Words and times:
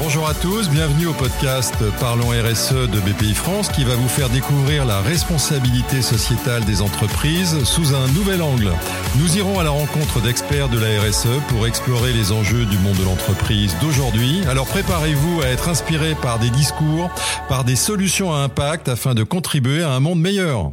Bonjour 0.00 0.26
à 0.26 0.34
tous, 0.34 0.68
bienvenue 0.70 1.06
au 1.06 1.12
podcast 1.12 1.76
Parlons 2.00 2.30
RSE 2.30 2.90
de 2.90 3.00
BPI 3.00 3.32
France 3.32 3.68
qui 3.68 3.84
va 3.84 3.94
vous 3.94 4.08
faire 4.08 4.28
découvrir 4.28 4.84
la 4.84 5.00
responsabilité 5.00 6.02
sociétale 6.02 6.64
des 6.64 6.82
entreprises 6.82 7.62
sous 7.62 7.94
un 7.94 8.08
nouvel 8.08 8.42
angle. 8.42 8.72
Nous 9.18 9.36
irons 9.36 9.60
à 9.60 9.62
la 9.62 9.70
rencontre 9.70 10.20
d'experts 10.20 10.68
de 10.68 10.78
la 10.80 11.00
RSE 11.00 11.40
pour 11.48 11.66
explorer 11.66 12.12
les 12.12 12.32
enjeux 12.32 12.66
du 12.66 12.76
monde 12.78 12.96
de 12.96 13.04
l'entreprise 13.04 13.76
d'aujourd'hui. 13.80 14.42
Alors 14.48 14.66
préparez-vous 14.66 15.42
à 15.42 15.46
être 15.46 15.68
inspiré 15.68 16.16
par 16.16 16.40
des 16.40 16.50
discours, 16.50 17.08
par 17.48 17.64
des 17.64 17.76
solutions 17.76 18.34
à 18.34 18.38
impact 18.38 18.88
afin 18.88 19.14
de 19.14 19.22
contribuer 19.22 19.84
à 19.84 19.92
un 19.92 20.00
monde 20.00 20.20
meilleur. 20.20 20.72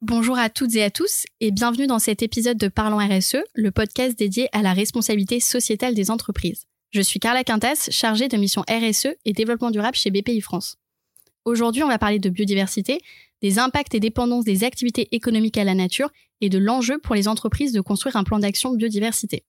Bonjour 0.00 0.38
à 0.38 0.48
toutes 0.48 0.74
et 0.76 0.82
à 0.82 0.90
tous 0.90 1.26
et 1.42 1.50
bienvenue 1.50 1.86
dans 1.86 1.98
cet 1.98 2.22
épisode 2.22 2.56
de 2.56 2.68
Parlons 2.68 2.98
RSE, 2.98 3.36
le 3.54 3.70
podcast 3.70 4.18
dédié 4.18 4.48
à 4.52 4.62
la 4.62 4.72
responsabilité 4.72 5.40
sociétale 5.40 5.94
des 5.94 6.10
entreprises. 6.10 6.64
Je 6.90 7.00
suis 7.00 7.18
Carla 7.18 7.42
Quintas, 7.42 7.88
chargée 7.90 8.28
de 8.28 8.36
mission 8.36 8.62
RSE 8.70 9.08
et 9.24 9.32
développement 9.32 9.70
durable 9.70 9.96
chez 9.96 10.10
BPI 10.10 10.40
France. 10.40 10.76
Aujourd'hui, 11.44 11.82
on 11.82 11.88
va 11.88 11.98
parler 11.98 12.18
de 12.18 12.30
biodiversité, 12.30 13.00
des 13.42 13.58
impacts 13.58 13.94
et 13.94 14.00
dépendances 14.00 14.44
des 14.44 14.64
activités 14.64 15.08
économiques 15.12 15.58
à 15.58 15.64
la 15.64 15.74
nature 15.74 16.10
et 16.40 16.48
de 16.48 16.58
l'enjeu 16.58 16.98
pour 16.98 17.14
les 17.14 17.28
entreprises 17.28 17.72
de 17.72 17.80
construire 17.80 18.16
un 18.16 18.24
plan 18.24 18.38
d'action 18.38 18.72
biodiversité. 18.72 19.44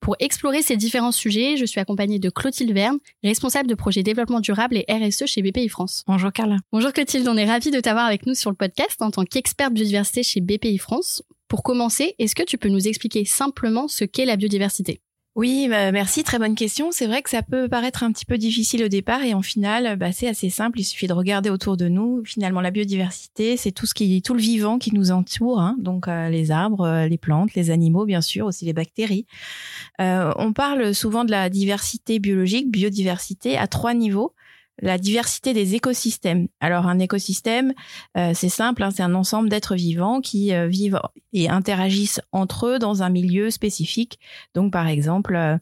Pour 0.00 0.16
explorer 0.18 0.62
ces 0.62 0.76
différents 0.76 1.12
sujets, 1.12 1.56
je 1.56 1.64
suis 1.64 1.78
accompagnée 1.78 2.18
de 2.18 2.28
Clotilde 2.28 2.72
Verne, 2.72 2.98
responsable 3.22 3.68
de 3.68 3.76
projet 3.76 4.02
développement 4.02 4.40
durable 4.40 4.76
et 4.76 4.84
RSE 4.88 5.26
chez 5.26 5.42
BPI 5.42 5.68
France. 5.68 6.02
Bonjour 6.08 6.32
Carla. 6.32 6.56
Bonjour 6.72 6.92
Clotilde, 6.92 7.28
on 7.28 7.36
est 7.36 7.46
ravis 7.46 7.70
de 7.70 7.78
t'avoir 7.78 8.06
avec 8.06 8.26
nous 8.26 8.34
sur 8.34 8.50
le 8.50 8.56
podcast 8.56 9.00
en 9.00 9.12
tant 9.12 9.24
qu'experte 9.24 9.72
biodiversité 9.72 10.24
chez 10.24 10.40
BPI 10.40 10.78
France. 10.78 11.22
Pour 11.46 11.62
commencer, 11.62 12.16
est-ce 12.18 12.34
que 12.34 12.42
tu 12.42 12.58
peux 12.58 12.68
nous 12.68 12.88
expliquer 12.88 13.24
simplement 13.24 13.86
ce 13.86 14.04
qu'est 14.04 14.24
la 14.24 14.36
biodiversité? 14.36 15.00
Oui, 15.34 15.66
bah, 15.70 15.92
merci, 15.92 16.24
très 16.24 16.38
bonne 16.38 16.54
question. 16.54 16.92
C'est 16.92 17.06
vrai 17.06 17.22
que 17.22 17.30
ça 17.30 17.42
peut 17.42 17.66
paraître 17.66 18.02
un 18.02 18.12
petit 18.12 18.26
peu 18.26 18.36
difficile 18.36 18.84
au 18.84 18.88
départ 18.88 19.22
et 19.22 19.32
en 19.32 19.40
final, 19.40 19.96
bah, 19.96 20.12
c'est 20.12 20.28
assez 20.28 20.50
simple. 20.50 20.78
Il 20.80 20.84
suffit 20.84 21.06
de 21.06 21.14
regarder 21.14 21.48
autour 21.48 21.78
de 21.78 21.88
nous. 21.88 22.22
Finalement, 22.26 22.60
la 22.60 22.70
biodiversité, 22.70 23.56
c'est 23.56 23.72
tout 23.72 23.86
ce 23.86 23.94
qui, 23.94 24.20
tout 24.20 24.34
le 24.34 24.40
vivant 24.40 24.78
qui 24.78 24.92
nous 24.94 25.10
entoure, 25.10 25.58
hein. 25.58 25.76
donc 25.78 26.06
euh, 26.06 26.28
les 26.28 26.50
arbres, 26.50 26.86
euh, 26.86 27.08
les 27.08 27.16
plantes, 27.16 27.54
les 27.54 27.70
animaux, 27.70 28.04
bien 28.04 28.20
sûr, 28.20 28.44
aussi 28.44 28.66
les 28.66 28.74
bactéries. 28.74 29.24
Euh, 30.02 30.32
on 30.36 30.52
parle 30.52 30.94
souvent 30.94 31.24
de 31.24 31.30
la 31.30 31.48
diversité 31.48 32.18
biologique, 32.18 32.70
biodiversité, 32.70 33.56
à 33.56 33.66
trois 33.68 33.94
niveaux 33.94 34.34
la 34.80 34.98
diversité 34.98 35.52
des 35.52 35.74
écosystèmes. 35.74 36.48
Alors 36.60 36.86
un 36.86 36.98
écosystème, 36.98 37.74
euh, 38.16 38.32
c'est 38.34 38.48
simple, 38.48 38.82
hein, 38.82 38.90
c'est 38.94 39.02
un 39.02 39.14
ensemble 39.14 39.48
d'êtres 39.48 39.74
vivants 39.74 40.20
qui 40.20 40.54
euh, 40.54 40.66
vivent 40.66 41.00
et 41.32 41.48
interagissent 41.48 42.20
entre 42.32 42.66
eux 42.66 42.78
dans 42.78 43.02
un 43.02 43.10
milieu 43.10 43.50
spécifique. 43.50 44.18
Donc 44.54 44.72
par 44.72 44.88
exemple 44.88 45.34
euh, 45.34 45.58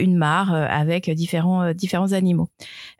une 0.00 0.16
mare 0.16 0.52
avec 0.52 1.10
différents 1.10 1.72
différents 1.72 2.12
animaux. 2.12 2.48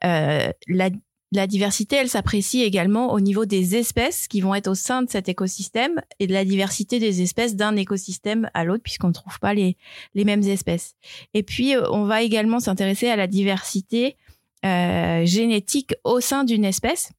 La, 0.03 0.91
la, 1.33 1.47
diversité, 1.49 1.97
elle 1.97 2.09
s'apprécie 2.09 2.63
également 2.63 3.13
au 3.13 3.19
niveau 3.19 3.45
des 3.45 3.75
espèces 3.75 4.29
qui 4.29 4.41
vont 4.41 4.55
être 4.55 4.69
au 4.69 4.77
sein 4.77 5.03
de 5.03 5.11
cet 5.11 5.29
écosystème 5.29 6.01
et 6.21 6.29
de 6.29 6.33
la 6.33 6.45
diversité 6.45 7.01
des 7.01 7.23
espèces 7.23 7.57
d'un 7.57 7.75
écosystème 7.75 8.49
à 8.55 8.65
l'autre 8.65 8.85
puisqu'on 8.85 9.09
ne 9.09 9.13
trouve 9.13 9.41
pas 9.41 9.53
les, 9.53 9.77
les 10.15 10.25
mêmes 10.25 10.45
espèces. 10.45 10.95
Et 11.33 11.43
puis, 11.43 11.75
on 11.91 12.05
va 12.05 12.23
également 12.23 12.61
s'intéresser 12.61 13.09
à 13.09 13.17
la 13.17 13.27
diversité 13.27 14.17
euh, 14.65 15.25
génétique 15.27 15.95
au 16.05 16.21
sein 16.21 16.45
d'une 16.45 16.65
espèce. 16.65 17.13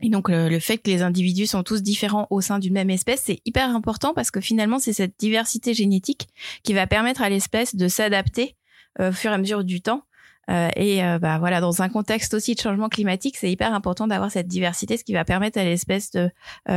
Et 0.00 0.10
donc 0.10 0.28
le, 0.28 0.58
fait 0.60 0.78
que 0.78 0.90
les 0.90 1.02
individus 1.02 1.48
sont 1.48 1.64
tous 1.64 1.82
différents 1.82 2.28
au 2.30 2.40
sein 2.40 2.60
d'une 2.60 2.74
même 2.74 2.90
espèce, 2.90 3.22
c'est 3.24 3.40
hyper 3.44 3.74
important 3.74 4.14
parce 4.14 4.30
que 4.30 4.40
finalement 4.40 4.78
c'est 4.78 4.92
cette 4.92 5.18
diversité 5.18 5.74
génétique 5.74 6.28
qui 6.62 6.72
va 6.72 6.86
permettre 6.86 7.20
à 7.20 7.28
l'espèce 7.28 7.74
de 7.74 7.88
s'adapter 7.88 8.54
euh, 9.00 9.10
au 9.10 9.12
fur 9.12 9.32
et 9.32 9.34
à 9.34 9.38
mesure 9.38 9.64
du 9.64 9.80
temps. 9.80 10.02
Euh, 10.50 10.70
et 10.76 11.00
bah 11.20 11.38
voilà, 11.38 11.60
dans 11.60 11.82
un 11.82 11.90
contexte 11.90 12.32
aussi 12.32 12.54
de 12.54 12.60
changement 12.60 12.88
climatique, 12.88 13.36
c'est 13.36 13.50
hyper 13.50 13.74
important 13.74 14.06
d'avoir 14.06 14.30
cette 14.30 14.46
diversité, 14.46 14.96
ce 14.96 15.04
qui 15.04 15.12
va 15.12 15.24
permettre 15.24 15.58
à 15.58 15.64
l'espèce 15.64 16.10
de 16.12 16.30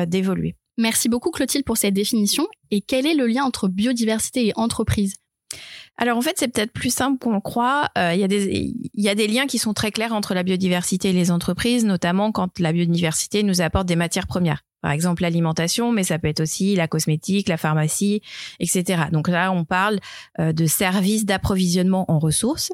d'évoluer. 0.08 0.56
Merci 0.78 1.08
beaucoup 1.08 1.32
Clotilde 1.32 1.64
pour 1.64 1.78
cette 1.78 1.94
définition. 1.94 2.48
Et 2.70 2.82
quel 2.82 3.06
est 3.06 3.14
le 3.14 3.28
lien 3.28 3.44
entre 3.44 3.68
biodiversité 3.68 4.48
et 4.48 4.54
entreprise? 4.56 5.16
Alors 5.98 6.18
en 6.18 6.22
fait, 6.22 6.36
c'est 6.38 6.48
peut-être 6.48 6.72
plus 6.72 6.94
simple 6.94 7.20
qu'on 7.20 7.34
le 7.34 7.42
croit. 7.42 7.90
Euh, 7.98 8.14
il 8.14 8.20
y, 8.20 8.24
a 8.24 8.28
des, 8.28 8.74
y 8.94 9.10
a 9.10 9.16
des 9.16 9.28
liens 9.28 9.46
qui 9.46 9.60
sont 9.60 9.74
très 9.74 9.92
clairs 9.92 10.14
entre 10.14 10.34
la 10.34 10.44
biodiversité 10.44 11.10
et 11.10 11.14
les 11.14 11.32
entreprises, 11.32 11.86
notamment 11.86 12.32
quand 12.32 12.60
la 12.60 12.72
biodiversité 12.74 13.44
nous 13.44 13.62
apporte 13.62 13.86
des 13.86 13.96
matières 13.96 14.28
premières. 14.28 14.64
Par 14.82 14.92
exemple, 14.92 15.22
l'alimentation, 15.22 15.92
mais 15.92 16.04
ça 16.04 16.18
peut 16.18 16.28
être 16.28 16.40
aussi 16.40 16.76
la 16.76 16.88
cosmétique, 16.88 17.48
la 17.48 17.58
pharmacie, 17.58 18.22
etc. 18.60 19.04
Donc 19.12 19.28
là, 19.28 19.52
on 19.52 19.64
parle 19.64 20.00
euh, 20.40 20.54
de 20.54 20.66
services 20.66 21.26
d'approvisionnement 21.26 22.10
en 22.10 22.18
ressources. 22.18 22.72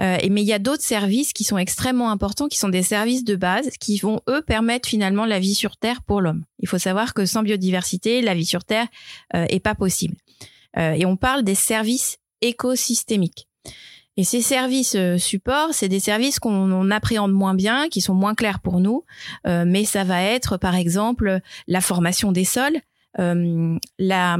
Euh, 0.00 0.18
mais 0.30 0.42
il 0.42 0.46
y 0.46 0.52
a 0.52 0.60
d'autres 0.60 0.84
services 0.84 1.32
qui 1.32 1.42
sont 1.42 1.58
extrêmement 1.58 2.10
importants, 2.10 2.46
qui 2.46 2.58
sont 2.58 2.68
des 2.68 2.84
services 2.84 3.24
de 3.24 3.34
base, 3.34 3.70
qui 3.80 3.98
vont, 3.98 4.20
eux, 4.28 4.42
permettre 4.42 4.88
finalement 4.88 5.24
la 5.24 5.40
vie 5.40 5.56
sur 5.56 5.76
Terre 5.76 6.02
pour 6.02 6.20
l'homme. 6.20 6.44
Il 6.60 6.68
faut 6.68 6.78
savoir 6.78 7.12
que 7.12 7.26
sans 7.26 7.42
biodiversité, 7.42 8.22
la 8.22 8.34
vie 8.34 8.46
sur 8.46 8.62
Terre 8.62 8.86
euh, 9.34 9.46
est 9.48 9.60
pas 9.60 9.74
possible. 9.74 10.14
Euh, 10.78 10.92
et 10.92 11.04
on 11.04 11.16
parle 11.16 11.42
des 11.42 11.54
services 11.54 12.18
écosystémiques. 12.42 13.48
Et 14.18 14.24
ces 14.24 14.42
services 14.42 14.94
euh, 14.94 15.16
supports, 15.16 15.72
c'est 15.72 15.88
des 15.88 16.00
services 16.00 16.38
qu'on 16.38 16.90
appréhende 16.90 17.32
moins 17.32 17.54
bien, 17.54 17.88
qui 17.88 18.02
sont 18.02 18.14
moins 18.14 18.34
clairs 18.34 18.60
pour 18.60 18.80
nous, 18.80 19.04
euh, 19.46 19.64
mais 19.66 19.84
ça 19.84 20.04
va 20.04 20.22
être 20.22 20.58
par 20.58 20.74
exemple 20.74 21.40
la 21.66 21.80
formation 21.80 22.30
des 22.30 22.44
sols, 22.44 22.78
la 23.98 24.38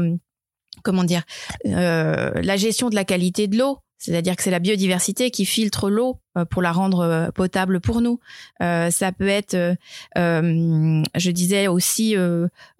comment 0.82 1.04
dire, 1.04 1.22
la 1.64 2.56
gestion 2.56 2.90
de 2.90 2.94
la 2.94 3.04
qualité 3.04 3.46
de 3.46 3.56
l'eau, 3.56 3.78
c'est-à-dire 4.02 4.34
que 4.34 4.42
c'est 4.42 4.50
la 4.50 4.58
biodiversité 4.58 5.30
qui 5.30 5.44
filtre 5.44 5.88
l'eau 5.88 6.18
euh, 6.36 6.44
pour 6.44 6.60
la 6.60 6.72
rendre 6.72 7.00
euh, 7.00 7.30
potable 7.30 7.80
pour 7.80 8.00
nous. 8.00 8.18
Euh, 8.60 8.90
ça 8.90 9.12
peut 9.12 9.28
être, 9.28 9.76
je 10.16 11.30
disais 11.30 11.68
aussi, 11.68 12.16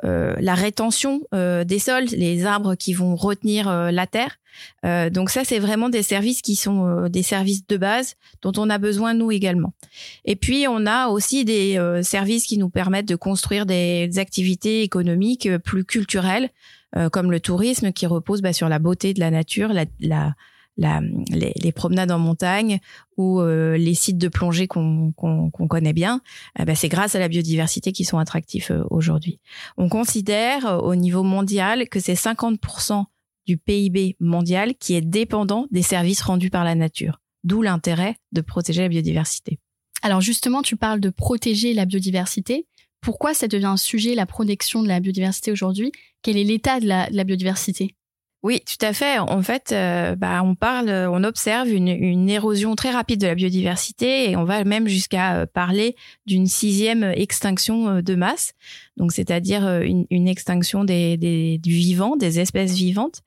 la 0.03 0.55
rétention 0.55 1.23
des 1.33 1.79
sols, 1.79 2.07
les 2.07 2.45
arbres 2.45 2.75
qui 2.75 2.93
vont 2.93 3.15
retenir 3.15 3.71
la 3.93 4.07
terre. 4.07 4.39
donc 5.11 5.31
ça, 5.31 5.45
c'est 5.45 5.61
vraiment 5.61 5.89
des 5.89 6.03
services 6.03 6.43
qui 6.43 6.57
sont 6.57 7.09
des 7.09 7.23
services 7.23 7.67
de 7.67 7.77
base 7.77 8.17
dont 8.43 8.53
on 8.57 8.69
a 8.69 8.79
besoin 8.79 9.15
nous 9.15 9.31
également. 9.31 9.73
Et 10.25 10.37
puis 10.37 10.67
on 10.69 10.87
a 10.87 11.09
aussi 11.09 11.45
des 11.45 11.79
services 12.03 12.47
qui 12.47 12.59
nous 12.59 12.71
permettent 12.71 13.09
de 13.09 13.17
construire 13.17 13.67
des 13.67 14.11
activités 14.19 14.83
économiques 14.83 15.49
plus 15.59 15.85
culturelles, 15.85 16.51
comme 17.13 17.31
le 17.31 17.41
tourisme 17.41 17.93
qui 17.93 18.07
repose 18.07 18.43
bah, 18.43 18.53
sur 18.53 18.69
la 18.69 18.79
beauté 18.79 19.15
de 19.15 19.21
la 19.21 19.31
nature, 19.31 19.73
la, 19.73 19.85
la 20.01 20.35
la, 20.77 21.01
les, 21.31 21.73
promenades 21.73 22.11
en 22.11 22.19
montagne 22.19 22.79
ou 23.17 23.41
euh, 23.41 23.77
les 23.77 23.95
sites 23.95 24.19
de 24.19 24.29
plongée 24.29 24.67
qu'on 24.67 25.13
connaît 25.69 25.93
bien, 25.93 26.21
eh 26.59 26.65
ben 26.65 26.75
c'est 26.75 26.89
grâce 26.89 27.15
à 27.15 27.19
la 27.19 27.29
biodiversité 27.29 27.93
qui 27.93 28.05
sont 28.05 28.19
attractifs 28.19 28.71
euh, 28.71 28.83
aujourd'hui. 28.91 29.39
On 29.77 29.89
considère 29.89 30.67
euh, 30.67 30.79
au 30.79 30.95
niveau 30.95 31.23
mondial 31.23 31.89
que 31.89 32.01
c'est 32.01 32.15
50% 32.15 33.05
du 33.47 33.59
PIB 33.59 34.17
mondial 34.21 34.75
qui 34.77 34.95
est 34.95 35.03
dépendant 35.03 35.67
des 35.71 35.83
services 35.83 36.23
rendus 36.23 36.51
par 36.51 36.65
la 36.65 36.75
nature, 36.75 37.21
d'où 37.45 37.61
l'intérêt 37.61 38.17
de 38.33 38.41
protéger 38.41 38.83
la 38.83 38.89
biodiversité. 38.89 39.59
Alors 40.03 40.21
justement, 40.21 40.63
tu 40.63 40.77
parles 40.77 41.01
de 41.01 41.11
protéger 41.11 41.75
la 41.75 41.85
biodiversité. 41.85 42.67
Pourquoi 43.01 43.35
ça 43.35 43.49
devient 43.49 43.67
un 43.67 43.77
sujet, 43.77 44.15
la 44.15 44.27
protection 44.27 44.83
de 44.83 44.89
la 44.89 45.01
biodiversité 45.01 45.53
aujourd'hui? 45.53 45.93
Quel 46.23 46.37
est 46.37 46.45
l'état 46.45 46.81
de 46.81 46.87
la 46.87 47.25
biodiversité? 47.25 47.97
Oui, 48.43 48.61
tout 48.61 48.85
à 48.85 48.93
fait. 48.93 49.21
En 49.21 49.41
fait, 49.43 49.71
euh, 49.71 50.17
bah, 50.17 50.43
on 50.43 50.57
parle, 50.57 50.91
on 50.91 51.23
observe 51.23 51.69
une, 51.69 52.29
érosion 52.29 52.75
très 52.75 52.91
rapide 52.91 53.21
de 53.21 53.29
la 53.29 53.37
biodiversité 53.37 54.31
et 54.31 54.37
on 54.37 54.43
va 54.43 54.65
même 54.65 54.89
jusqu'à 54.89 55.37
euh, 55.37 55.47
parler 55.47 55.95
d'une 56.27 56.47
sixième 56.47 57.05
extinction 57.05 57.89
euh, 57.89 58.03
de 58.03 58.17
masse. 58.17 58.55
Donc, 58.97 59.13
c'est-à-dire 59.13 59.67
une, 59.83 60.07
une, 60.11 60.29
extinction 60.29 60.85
des, 60.85 61.17
des, 61.17 61.59
du 61.59 61.73
vivant, 61.73 62.17
des 62.17 62.41
espèces 62.41 62.75
vivantes. 62.75 63.23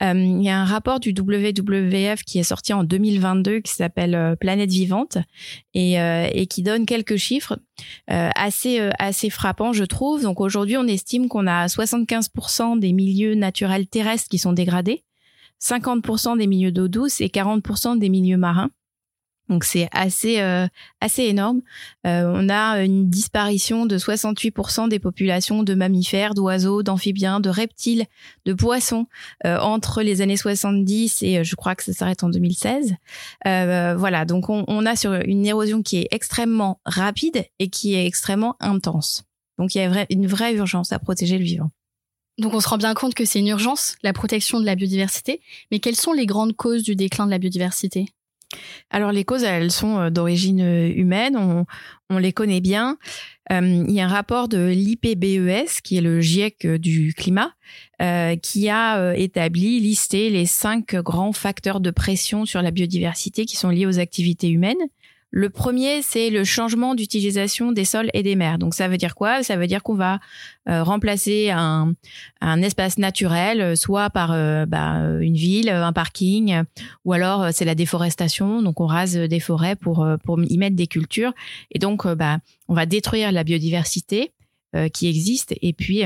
il 0.00 0.42
y 0.42 0.48
a 0.48 0.58
un 0.58 0.64
rapport 0.64 0.98
du 0.98 1.10
WWF 1.10 2.22
qui 2.24 2.38
est 2.38 2.44
sorti 2.44 2.72
en 2.72 2.84
2022 2.84 3.60
qui 3.60 3.74
s'appelle 3.74 4.36
Planète 4.40 4.70
vivante 4.70 5.18
et, 5.74 5.96
et 5.96 6.46
qui 6.46 6.62
donne 6.62 6.86
quelques 6.86 7.16
chiffres 7.16 7.58
assez 8.08 8.80
assez 8.98 9.28
frappants, 9.28 9.72
je 9.72 9.84
trouve. 9.84 10.22
Donc, 10.22 10.40
aujourd'hui, 10.40 10.78
on 10.78 10.86
estime 10.86 11.28
qu'on 11.28 11.46
a 11.46 11.66
75% 11.66 12.78
des 12.78 12.92
milieux 12.92 13.34
naturels 13.34 13.86
terrestres 13.86 14.28
qui 14.28 14.38
sont 14.38 14.52
dégradés, 14.52 15.04
50% 15.62 16.38
des 16.38 16.46
milieux 16.46 16.72
d'eau 16.72 16.88
douce 16.88 17.20
et 17.20 17.28
40% 17.28 17.98
des 17.98 18.08
milieux 18.08 18.38
marins. 18.38 18.70
Donc 19.50 19.64
c'est 19.64 19.88
assez 19.90 20.40
euh, 20.40 20.68
assez 21.00 21.24
énorme. 21.24 21.60
Euh, 22.06 22.32
on 22.32 22.48
a 22.48 22.82
une 22.84 23.10
disparition 23.10 23.84
de 23.84 23.98
68% 23.98 24.88
des 24.88 25.00
populations 25.00 25.64
de 25.64 25.74
mammifères, 25.74 26.34
d'oiseaux, 26.34 26.84
d'amphibiens, 26.84 27.40
de 27.40 27.50
reptiles, 27.50 28.06
de 28.46 28.52
poissons 28.52 29.06
euh, 29.44 29.58
entre 29.58 30.02
les 30.02 30.22
années 30.22 30.36
70 30.36 31.22
et 31.22 31.42
je 31.42 31.56
crois 31.56 31.74
que 31.74 31.82
ça 31.82 31.92
s'arrête 31.92 32.22
en 32.22 32.30
2016. 32.30 32.94
voilà, 33.44 34.24
donc 34.24 34.48
on, 34.48 34.64
on, 34.68 34.86
a 34.86 34.94
sur 34.94 35.14
une 35.14 35.44
érosion 35.44 35.82
qui 35.82 35.96
est 35.98 36.08
extrêmement 36.12 36.80
rapide 36.86 37.44
et 37.58 37.68
qui 37.68 37.94
est 37.94 38.06
extrêmement 38.06 38.56
intense. 38.60 39.24
Donc 39.58 39.74
il 39.74 39.78
y 39.78 39.80
a 39.80 40.06
une 40.10 40.28
vraie 40.28 40.54
urgence 40.54 40.92
à 40.92 41.00
protéger 41.00 41.38
le 41.38 41.44
vivant. 41.44 41.70
Donc 42.38 42.54
on 42.54 42.60
se 42.60 42.68
rend 42.68 42.78
bien 42.78 42.94
compte 42.94 43.14
que 43.14 43.24
c'est 43.24 43.40
une 43.40 43.48
urgence, 43.48 43.96
la 44.04 44.12
protection 44.12 44.60
de 44.60 44.64
la 44.64 44.76
biodiversité, 44.76 45.40
mais 45.72 45.80
quelles 45.80 45.96
sont 45.96 46.12
les 46.12 46.26
grandes 46.26 46.54
causes 46.54 46.84
du 46.84 46.94
déclin 46.94 47.26
de 47.26 47.30
la 47.30 47.38
biodiversité? 47.38 48.06
Alors 48.90 49.12
les 49.12 49.24
causes, 49.24 49.44
elles 49.44 49.70
sont 49.70 50.10
d'origine 50.10 50.60
humaine, 50.60 51.36
on, 51.36 51.66
on, 52.08 52.18
les 52.18 52.32
connaît 52.32 52.60
bien. 52.60 52.98
il 53.50 53.90
y 53.90 54.00
a 54.00 54.04
un 54.04 54.08
rapport 54.08 54.48
de 54.48 54.66
l'IPBES, 54.66 55.80
qui 55.84 55.96
est 55.96 56.00
le 56.00 56.20
GIEC 56.20 56.66
du 56.66 57.14
climat, 57.14 57.52
qui 58.42 58.68
a 58.68 59.14
établi, 59.14 59.78
listé 59.78 60.30
les 60.30 60.46
cinq 60.46 60.96
grands 60.96 61.32
facteurs 61.32 61.80
de 61.80 61.90
pression 61.90 62.44
sur 62.44 62.62
la 62.62 62.72
biodiversité 62.72 63.46
qui 63.46 63.56
sont 63.56 63.70
liés 63.70 63.86
aux 63.86 64.00
activités 64.00 64.48
humaines. 64.48 64.82
Le 65.30 65.48
premier, 65.48 66.02
c'est 66.02 66.28
le 66.28 66.42
changement 66.42 66.94
d'utilisation 66.96 67.70
des 67.70 67.84
sols 67.84 68.10
et 68.14 68.22
des 68.22 68.34
mers. 68.34 68.58
Donc 68.58 68.74
ça 68.74 68.88
veut 68.88 68.96
dire 68.96 69.14
quoi? 69.14 69.44
Ça 69.44 69.56
veut 69.56 69.68
dire 69.68 69.82
qu'on 69.82 69.94
va 69.94 70.18
euh, 70.68 70.82
remplacer 70.82 71.50
un, 71.50 71.94
espace 72.62 72.98
naturel, 72.98 73.60
euh, 73.60 73.76
soit 73.76 74.10
par 74.10 74.32
euh, 74.32 74.66
bah, 74.66 74.98
une 75.20 75.36
ville, 75.36 75.68
un 75.68 75.92
parking, 75.92 76.62
ou 77.04 77.12
alors 77.12 77.48
c'est 77.52 77.64
la 77.64 77.76
déforestation. 77.76 78.60
Donc 78.60 78.80
on 78.80 78.86
rase 78.86 79.16
des 79.16 79.40
forêts 79.40 79.76
pour, 79.76 80.06
pour 80.24 80.40
y 80.42 80.58
mettre 80.58 80.76
des 80.76 80.88
cultures. 80.88 81.32
Et 81.70 81.78
donc 81.78 82.06
bah, 82.06 82.38
on 82.68 82.74
va 82.74 82.86
détruire 82.86 83.30
la 83.30 83.44
biodiversité 83.44 84.32
qui 84.92 85.08
existe. 85.08 85.54
Et 85.62 85.72
puis 85.72 86.04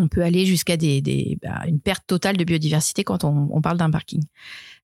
on 0.00 0.08
peut 0.08 0.22
aller 0.22 0.46
jusqu'à 0.46 0.76
des, 0.76 1.38
bah, 1.42 1.62
une 1.66 1.80
perte 1.80 2.04
totale 2.06 2.36
de 2.36 2.44
biodiversité 2.44 3.04
quand 3.04 3.24
on 3.24 3.60
parle 3.60 3.78
d'un 3.78 3.90
parking. 3.90 4.22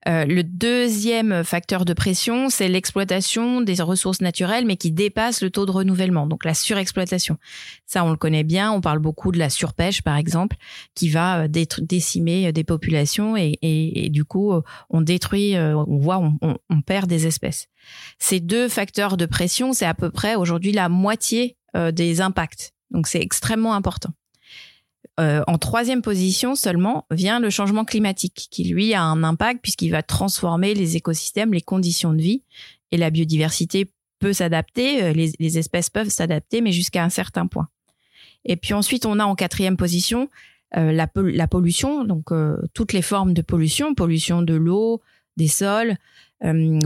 Euh, 0.08 0.24
le 0.24 0.44
deuxième 0.44 1.42
facteur 1.42 1.84
de 1.84 1.92
pression, 1.92 2.48
c'est 2.48 2.68
l'exploitation 2.68 3.60
des 3.60 3.82
ressources 3.82 4.20
naturelles, 4.20 4.64
mais 4.64 4.76
qui 4.76 4.92
dépasse 4.92 5.42
le 5.42 5.50
taux 5.50 5.66
de 5.66 5.72
renouvellement, 5.72 6.26
donc 6.28 6.44
la 6.44 6.54
surexploitation. 6.54 7.38
Ça, 7.86 8.04
on 8.04 8.10
le 8.10 8.16
connaît 8.16 8.44
bien. 8.44 8.70
On 8.70 8.80
parle 8.80 9.00
beaucoup 9.00 9.32
de 9.32 9.38
la 9.38 9.50
surpêche, 9.50 10.02
par 10.02 10.16
exemple, 10.16 10.56
qui 10.94 11.08
va 11.08 11.44
euh, 11.44 11.48
décimer 11.80 12.52
des 12.52 12.64
populations 12.64 13.36
et, 13.36 14.08
du 14.10 14.24
coup, 14.24 14.52
euh, 14.52 14.62
on 14.90 15.00
détruit, 15.00 15.56
on 15.58 15.98
voit, 15.98 16.18
on, 16.18 16.80
perd 16.82 17.08
des 17.08 17.26
espèces. 17.26 17.66
Ces 18.18 18.38
deux 18.38 18.68
facteurs 18.68 19.16
de 19.16 19.26
pression, 19.26 19.72
c'est 19.72 19.86
à 19.86 19.94
peu 19.94 20.10
près 20.10 20.36
aujourd'hui 20.36 20.72
la 20.72 20.88
moitié 20.88 21.56
des 21.74 22.20
impacts. 22.20 22.72
Donc, 22.90 23.06
c'est 23.08 23.20
extrêmement 23.20 23.74
important. 23.74 24.10
Euh, 25.18 25.42
en 25.46 25.56
troisième 25.56 26.02
position 26.02 26.54
seulement 26.54 27.06
vient 27.10 27.40
le 27.40 27.48
changement 27.48 27.86
climatique, 27.86 28.48
qui 28.50 28.64
lui 28.64 28.92
a 28.92 29.02
un 29.02 29.24
impact 29.24 29.60
puisqu'il 29.62 29.90
va 29.90 30.02
transformer 30.02 30.74
les 30.74 30.96
écosystèmes, 30.96 31.54
les 31.54 31.62
conditions 31.62 32.12
de 32.12 32.20
vie, 32.20 32.42
et 32.92 32.98
la 32.98 33.10
biodiversité 33.10 33.90
peut 34.18 34.34
s'adapter, 34.34 35.02
euh, 35.02 35.12
les, 35.12 35.58
espèces 35.58 35.88
peuvent 35.88 36.10
s'adapter, 36.10 36.60
mais 36.60 36.72
jusqu'à 36.72 37.02
un 37.02 37.08
certain 37.08 37.46
point. 37.46 37.68
Et 38.44 38.56
puis 38.56 38.74
ensuite, 38.74 39.06
on 39.06 39.18
a 39.18 39.24
en 39.24 39.34
quatrième 39.34 39.78
position 39.78 40.28
euh, 40.76 40.92
la, 40.92 41.06
pollution, 41.46 42.04
donc 42.04 42.26
toutes 42.74 42.92
les 42.92 43.02
formes 43.02 43.32
de 43.32 43.42
pollution, 43.42 43.94
pollution 43.94 44.42
de 44.42 44.54
l'eau, 44.54 45.00
des 45.38 45.48
sols, 45.48 45.96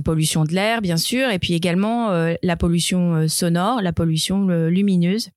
pollution 0.05 0.45
de 0.45 0.53
l'air, 0.53 0.81
bien 0.81 0.97
sûr, 0.97 1.29
et 1.31 1.39
puis 1.41 1.55
également 1.55 2.11
la 2.43 2.57
pollution 2.57 3.27
sonore, 3.27 3.83
la 3.83 3.93
pollution 3.93 4.47
lumineuse, 4.69 5.31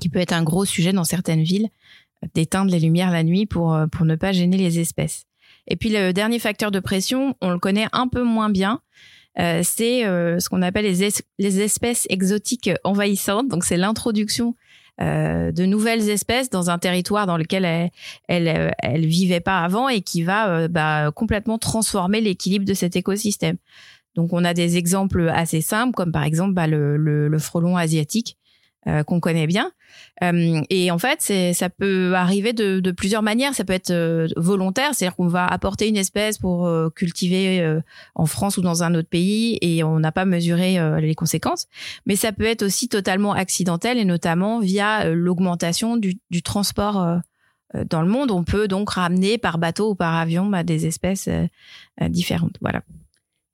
qui 0.00 0.08
peut 0.08 0.18
être 0.18 0.32
un 0.32 0.42
gros 0.42 0.64
sujet 0.64 0.92
dans 0.92 1.04
certaines 1.04 1.42
villes 1.42 1.68
d'éteindre 2.34 2.70
les 2.70 2.80
lumières 2.80 3.10
la 3.10 3.22
nuit 3.22 3.46
pour, 3.46 3.74
euh, 3.74 3.86
pour 3.86 4.04
ne 4.06 4.16
pas 4.16 4.32
gêner 4.32 4.56
les 4.56 4.78
espèces. 4.78 5.24
Et 5.66 5.76
puis 5.76 5.90
le 5.90 6.12
dernier 6.12 6.38
facteur 6.38 6.70
de 6.70 6.80
pression, 6.80 7.36
on 7.40 7.50
le 7.50 7.58
connaît 7.58 7.88
un 7.92 8.08
peu 8.08 8.22
moins 8.22 8.50
bien, 8.50 8.80
euh, 9.38 9.60
c'est 9.62 10.04
euh, 10.04 10.40
ce 10.40 10.48
qu'on 10.48 10.62
appelle 10.62 10.86
les, 10.86 11.08
les, 11.38 11.60
espèces 11.60 12.06
exotiques 12.10 12.70
envahissantes. 12.84 13.48
Donc 13.48 13.64
c'est 13.64 13.76
l'introduction 13.76 14.54
de 15.00 15.64
nouvelles 15.64 16.08
espèces 16.10 16.50
dans 16.50 16.70
un 16.70 16.78
territoire 16.78 17.26
dans 17.26 17.36
lequel 17.36 17.64
elles, 17.64 17.90
elles, 18.26 18.72
elles 18.80 19.06
vivaient 19.06 19.38
pas 19.38 19.60
avant 19.60 19.88
et 19.88 20.00
qui 20.00 20.24
va 20.24 20.66
bah, 20.66 21.12
complètement 21.14 21.56
transformer 21.56 22.20
l'équilibre 22.20 22.64
de 22.64 22.74
cet 22.74 22.96
écosystème. 22.96 23.58
Donc 24.16 24.32
on 24.32 24.44
a 24.44 24.54
des 24.54 24.76
exemples 24.76 25.28
assez 25.28 25.60
simples 25.60 25.94
comme 25.94 26.10
par 26.10 26.24
exemple 26.24 26.52
bah, 26.52 26.66
le, 26.66 26.96
le, 26.96 27.28
le, 27.28 27.38
frelon 27.38 27.76
asiatique 27.76 28.36
euh, 28.86 29.02
qu'on 29.02 29.18
connaît 29.18 29.48
bien. 29.48 29.72
Euh, 30.22 30.62
et 30.70 30.92
en 30.92 30.98
fait, 30.98 31.20
ça 31.52 31.68
peut 31.68 32.14
arriver 32.14 32.52
de, 32.52 32.78
de, 32.78 32.90
plusieurs 32.92 33.22
manières. 33.22 33.52
Ça 33.52 33.64
peut 33.64 33.72
être 33.72 33.90
euh, 33.90 34.28
volontaire, 34.36 34.94
c'est-à-dire 34.94 35.16
qu'on 35.16 35.26
va 35.26 35.44
apporter 35.46 35.88
une 35.88 35.96
espèce 35.96 36.38
pour 36.38 36.70
cultiver 36.94 37.78
en 38.14 38.26
France 38.26 38.56
ou 38.56 38.62
dans 38.62 38.84
un 38.84 38.94
autre 38.94 39.08
pays 39.08 39.58
et 39.62 39.82
on 39.82 39.98
n'a 39.98 40.12
pas 40.12 40.24
mesuré 40.24 40.78
les 41.00 41.14
conséquences. 41.16 41.66
Mais 42.06 42.14
ça 42.14 42.30
peut 42.32 42.44
être 42.44 42.62
aussi 42.62 42.88
totalement 42.88 43.32
accidentel 43.32 43.98
et 43.98 44.04
notamment 44.04 44.60
via 44.60 45.10
l'augmentation 45.10 45.96
du, 45.96 46.18
du 46.30 46.42
transport 46.42 47.20
dans 47.90 48.02
le 48.02 48.08
monde. 48.08 48.30
On 48.30 48.44
peut 48.44 48.68
donc 48.68 48.90
ramener 48.90 49.38
par 49.38 49.58
bateau 49.58 49.90
ou 49.90 49.94
par 49.96 50.14
avion 50.14 50.46
bah, 50.46 50.62
des 50.62 50.86
espèces 50.86 51.28
différentes. 52.00 52.56
Voilà. 52.60 52.82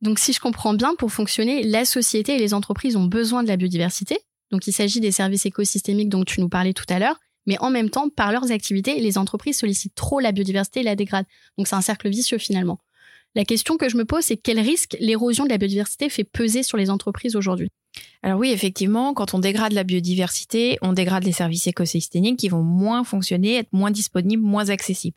Donc, 0.02 0.18
si 0.18 0.34
je 0.34 0.40
comprends 0.40 0.74
bien, 0.74 0.94
pour 0.98 1.10
fonctionner, 1.12 1.62
la 1.62 1.86
société 1.86 2.34
et 2.34 2.38
les 2.38 2.52
entreprises 2.52 2.94
ont 2.94 3.06
besoin 3.06 3.42
de 3.42 3.48
la 3.48 3.56
biodiversité, 3.56 4.18
donc 4.54 4.68
il 4.68 4.72
s'agit 4.72 5.00
des 5.00 5.10
services 5.10 5.46
écosystémiques 5.46 6.08
dont 6.08 6.22
tu 6.22 6.40
nous 6.40 6.48
parlais 6.48 6.72
tout 6.72 6.84
à 6.88 7.00
l'heure, 7.00 7.18
mais 7.44 7.58
en 7.58 7.70
même 7.70 7.90
temps, 7.90 8.08
par 8.08 8.30
leurs 8.30 8.52
activités, 8.52 9.00
les 9.00 9.18
entreprises 9.18 9.58
sollicitent 9.58 9.96
trop 9.96 10.20
la 10.20 10.30
biodiversité 10.30 10.78
et 10.78 10.82
la 10.84 10.94
dégradent. 10.94 11.26
Donc 11.58 11.66
c'est 11.66 11.74
un 11.74 11.80
cercle 11.80 12.08
vicieux 12.08 12.38
finalement. 12.38 12.78
La 13.34 13.44
question 13.44 13.76
que 13.76 13.88
je 13.88 13.96
me 13.96 14.04
pose, 14.04 14.22
c'est 14.22 14.36
quel 14.36 14.60
risque 14.60 14.96
l'érosion 15.00 15.42
de 15.42 15.48
la 15.48 15.58
biodiversité 15.58 16.08
fait 16.08 16.22
peser 16.22 16.62
sur 16.62 16.76
les 16.76 16.88
entreprises 16.88 17.34
aujourd'hui? 17.34 17.68
Alors 18.22 18.38
oui, 18.38 18.52
effectivement, 18.52 19.12
quand 19.12 19.34
on 19.34 19.40
dégrade 19.40 19.72
la 19.72 19.82
biodiversité, 19.82 20.78
on 20.82 20.92
dégrade 20.92 21.24
les 21.24 21.32
services 21.32 21.66
écosystémiques 21.66 22.38
qui 22.38 22.48
vont 22.48 22.62
moins 22.62 23.02
fonctionner, 23.02 23.56
être 23.56 23.72
moins 23.72 23.90
disponibles, 23.90 24.44
moins 24.44 24.68
accessibles. 24.68 25.16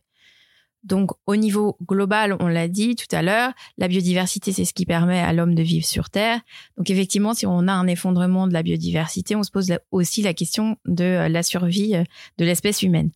Donc, 0.87 1.11
au 1.25 1.35
niveau 1.35 1.77
global, 1.85 2.37
on 2.39 2.47
l'a 2.47 2.69
dit 2.69 2.95
tout 2.95 3.13
à 3.13 3.21
l'heure, 3.21 3.51
la 3.77 3.89
biodiversité, 3.89 4.53
c'est 4.53 4.63
ce 4.63 4.73
qui 4.73 4.85
permet 4.85 5.19
à 5.19 5.33
l'homme 5.33 5.53
de 5.53 5.61
vivre 5.61 5.85
sur 5.85 6.09
Terre. 6.09 6.39
Donc, 6.77 6.89
effectivement, 6.89 7.33
si 7.33 7.45
on 7.45 7.67
a 7.67 7.73
un 7.73 7.87
effondrement 7.87 8.47
de 8.47 8.53
la 8.53 8.63
biodiversité, 8.63 9.35
on 9.35 9.43
se 9.43 9.51
pose 9.51 9.73
aussi 9.91 10.21
la 10.21 10.33
question 10.33 10.77
de 10.85 11.03
euh, 11.03 11.29
la 11.29 11.43
survie 11.43 11.95
euh, 11.95 12.03
de 12.37 12.45
l'espèce 12.45 12.83
humaine. 12.83 13.11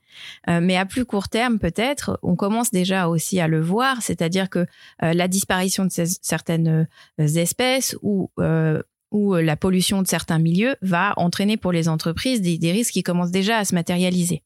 Euh, 0.49 0.59
mais 0.61 0.75
à 0.75 0.85
plus 0.85 1.05
court 1.05 1.29
terme, 1.29 1.59
peut-être, 1.59 2.19
on 2.23 2.35
commence 2.35 2.71
déjà 2.71 3.07
aussi 3.07 3.39
à 3.39 3.47
le 3.47 3.61
voir, 3.61 4.01
c'est-à-dire 4.01 4.49
que 4.49 4.65
la 5.01 5.27
disparition 5.27 5.85
de 5.85 5.91
certaines 5.91 6.87
espèces 7.17 7.95
ou 8.01 8.29
où 9.11 9.35
la 9.35 9.57
pollution 9.57 10.01
de 10.01 10.07
certains 10.07 10.39
milieux 10.39 10.75
va 10.81 11.13
entraîner 11.17 11.57
pour 11.57 11.71
les 11.71 11.89
entreprises 11.89 12.41
des 12.41 12.71
risques 12.71 12.93
qui 12.93 13.03
commencent 13.03 13.31
déjà 13.31 13.57
à 13.57 13.65
se 13.65 13.75
matérialiser. 13.75 14.43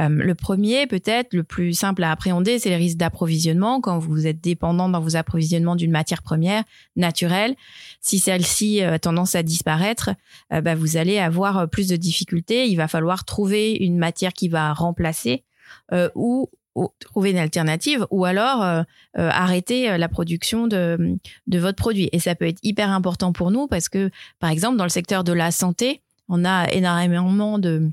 Euh, 0.00 0.08
le 0.08 0.34
premier, 0.34 0.86
peut-être 0.86 1.34
le 1.34 1.44
plus 1.44 1.74
simple 1.74 2.02
à 2.02 2.10
appréhender, 2.10 2.58
c'est 2.58 2.70
les 2.70 2.76
risques 2.76 2.96
d'approvisionnement. 2.96 3.80
Quand 3.80 3.98
vous 3.98 4.26
êtes 4.26 4.40
dépendant 4.40 4.88
dans 4.88 5.00
vos 5.00 5.16
approvisionnements 5.16 5.76
d'une 5.76 5.90
matière 5.90 6.22
première 6.22 6.64
naturelle, 6.96 7.54
si 8.00 8.18
celle-ci 8.18 8.82
a 8.82 8.98
tendance 8.98 9.34
à 9.34 9.42
disparaître, 9.42 10.10
euh, 10.52 10.60
bah, 10.60 10.74
vous 10.74 10.96
allez 10.96 11.18
avoir 11.18 11.68
plus 11.68 11.88
de 11.88 11.96
difficultés. 11.96 12.68
Il 12.68 12.76
va 12.76 12.88
falloir 12.88 13.24
trouver 13.24 13.72
une 13.74 13.98
matière 13.98 14.32
qui 14.32 14.48
va 14.48 14.72
remplacer 14.72 15.44
euh, 15.92 16.08
ou, 16.14 16.50
trouver 17.00 17.30
une 17.30 17.38
alternative 17.38 18.06
ou 18.10 18.24
alors 18.24 18.84
arrêter 19.14 19.96
la 19.98 20.08
production 20.08 20.66
de, 20.66 21.18
de 21.46 21.58
votre 21.58 21.76
produit. 21.76 22.08
Et 22.12 22.18
ça 22.18 22.34
peut 22.34 22.46
être 22.46 22.60
hyper 22.62 22.90
important 22.90 23.32
pour 23.32 23.50
nous 23.50 23.66
parce 23.66 23.88
que, 23.88 24.10
par 24.38 24.50
exemple, 24.50 24.76
dans 24.76 24.84
le 24.84 24.90
secteur 24.90 25.24
de 25.24 25.32
la 25.32 25.50
santé, 25.50 26.02
on 26.28 26.44
a 26.44 26.70
énormément 26.72 27.58
de 27.58 27.90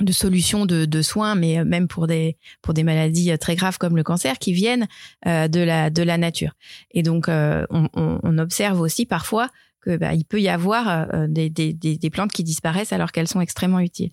de 0.00 0.12
solutions 0.12 0.66
de, 0.66 1.02
soins, 1.02 1.34
mais 1.34 1.58
euh, 1.58 1.64
même 1.64 1.86
pour 1.86 2.06
des 2.06 2.36
pour 2.62 2.74
des 2.74 2.82
maladies 2.82 3.30
euh, 3.30 3.36
très 3.36 3.54
graves 3.54 3.78
comme 3.78 3.96
le 3.96 4.02
cancer, 4.02 4.38
qui 4.38 4.52
viennent 4.52 4.88
euh, 5.26 5.48
de 5.48 5.60
la 5.60 5.90
de 5.90 6.02
la 6.02 6.18
nature. 6.18 6.52
Et 6.90 7.02
donc 7.02 7.28
on, 7.28 8.38
observe 8.38 8.80
aussi 8.80 9.06
parfois 9.06 9.48
que 9.80 9.96
bah, 9.96 10.14
il 10.14 10.24
peut 10.24 10.40
y 10.40 10.48
avoir 10.48 11.28
des, 11.28 11.50
des, 11.50 11.72
des, 11.72 12.10
plantes 12.10 12.32
qui 12.32 12.42
disparaissent 12.42 12.92
alors 12.92 13.12
qu'elles 13.12 13.28
sont 13.28 13.40
extrêmement 13.40 13.80
utiles. 13.80 14.10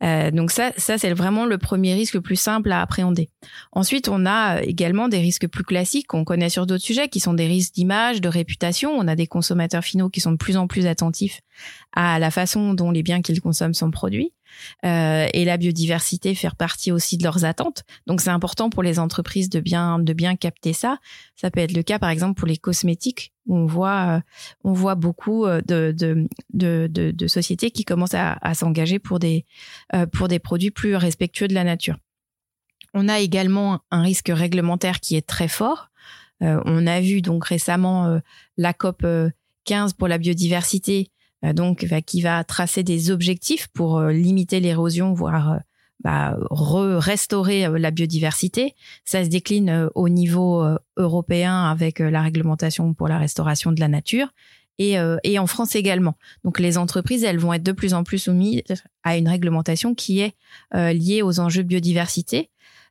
Donc 0.00 0.50
ça, 0.50 0.72
ça 0.76 0.96
c'est 0.98 1.12
vraiment 1.12 1.44
le 1.44 1.58
premier 1.58 1.94
risque 1.94 2.14
le 2.14 2.20
plus 2.20 2.36
simple 2.36 2.72
à 2.72 2.80
appréhender. 2.80 3.28
Ensuite, 3.72 4.08
on 4.08 4.26
a 4.26 4.62
également 4.62 5.08
des 5.08 5.18
risques 5.18 5.48
plus 5.48 5.64
classiques 5.64 6.06
qu'on 6.06 6.24
connaît 6.24 6.48
sur 6.48 6.66
d'autres 6.66 6.84
sujets, 6.84 7.08
qui 7.08 7.20
sont 7.20 7.34
des 7.34 7.46
risques 7.46 7.74
d'image, 7.74 8.20
de 8.20 8.28
réputation. 8.28 8.92
On 8.92 9.08
a 9.08 9.16
des 9.16 9.26
consommateurs 9.26 9.84
finaux 9.84 10.08
qui 10.08 10.20
sont 10.20 10.32
de 10.32 10.36
plus 10.36 10.56
en 10.56 10.66
plus 10.66 10.86
attentifs 10.86 11.40
à 11.92 12.18
la 12.18 12.30
façon 12.30 12.74
dont 12.74 12.90
les 12.90 13.02
biens 13.02 13.22
qu'ils 13.22 13.40
consomment 13.40 13.74
sont 13.74 13.90
produits. 13.90 14.32
Euh, 14.84 15.26
et 15.32 15.44
la 15.44 15.56
biodiversité 15.56 16.34
faire 16.34 16.56
partie 16.56 16.92
aussi 16.92 17.16
de 17.16 17.22
leurs 17.22 17.44
attentes. 17.44 17.84
Donc 18.06 18.20
c'est 18.20 18.30
important 18.30 18.70
pour 18.70 18.82
les 18.82 18.98
entreprises 18.98 19.50
de 19.50 19.60
bien 19.60 19.98
de 19.98 20.12
bien 20.12 20.36
capter 20.36 20.72
ça. 20.72 20.98
Ça 21.36 21.50
peut 21.50 21.60
être 21.60 21.74
le 21.74 21.82
cas 21.82 21.98
par 21.98 22.10
exemple 22.10 22.38
pour 22.38 22.48
les 22.48 22.56
cosmétiques 22.56 23.32
où 23.46 23.56
on 23.56 23.66
voit 23.66 24.16
euh, 24.16 24.20
on 24.64 24.72
voit 24.72 24.94
beaucoup 24.94 25.46
euh, 25.46 25.60
de 25.66 25.94
de, 26.52 26.88
de, 26.88 27.26
sociétés 27.26 27.70
qui 27.70 27.84
commencent 27.84 28.14
à, 28.14 28.54
s'engager 28.54 28.98
pour 28.98 29.18
des 29.18 29.46
pour 30.12 30.28
des 30.28 30.38
produits 30.38 30.70
plus 30.70 30.96
respectueux 30.96 31.48
de 31.48 31.54
la 31.54 31.64
nature. 31.64 31.96
On 32.94 33.08
a 33.08 33.20
également 33.20 33.80
un 33.90 34.02
risque 34.02 34.30
réglementaire 34.32 35.00
qui 35.00 35.16
est 35.16 35.26
très 35.26 35.48
fort. 35.48 35.90
on 36.40 36.86
a 36.86 37.00
vu 37.00 37.22
donc 37.22 37.44
récemment 37.44 38.20
la 38.56 38.72
COP 38.72 39.06
15 39.64 39.92
pour 39.94 40.08
la 40.08 40.18
biodiversité 40.18 41.10
donc 41.42 41.86
qui 42.06 42.22
va 42.22 42.44
tracer 42.44 42.82
des 42.82 43.10
objectifs 43.10 43.68
pour 43.68 43.98
euh, 43.98 44.12
limiter 44.12 44.60
l'érosion, 44.60 45.12
voire 45.12 45.52
euh, 45.52 45.58
bah, 46.02 46.36
restaurer 46.50 47.68
la 47.78 47.90
biodiversité. 47.90 48.74
Ça 49.04 49.22
se 49.22 49.28
décline 49.28 49.90
au 49.94 50.08
niveau 50.08 50.64
européen 50.96 51.64
avec 51.64 51.98
la 51.98 52.22
réglementation 52.22 52.94
pour 52.94 53.06
la 53.06 53.18
restauration 53.18 53.70
de 53.70 53.80
la 53.80 53.88
nature. 53.88 54.28
Et, 54.78 54.96
et, 55.24 55.38
en 55.38 55.46
France 55.46 55.76
également. 55.76 56.14
Donc 56.42 56.58
les 56.58 56.78
entreprises, 56.78 57.22
elles 57.22 57.36
vont 57.36 57.52
être 57.52 57.62
de 57.62 57.72
plus 57.72 57.92
en 57.92 58.02
plus 58.02 58.16
soumises 58.16 58.62
à 59.02 59.18
une 59.18 59.28
réglementation 59.28 59.94
qui 59.94 60.20
est 60.20 60.34
liée 60.72 61.20
aux 61.20 61.38
enjeux 61.38 61.64
de 61.64 61.68
biodiversité. 61.68 62.48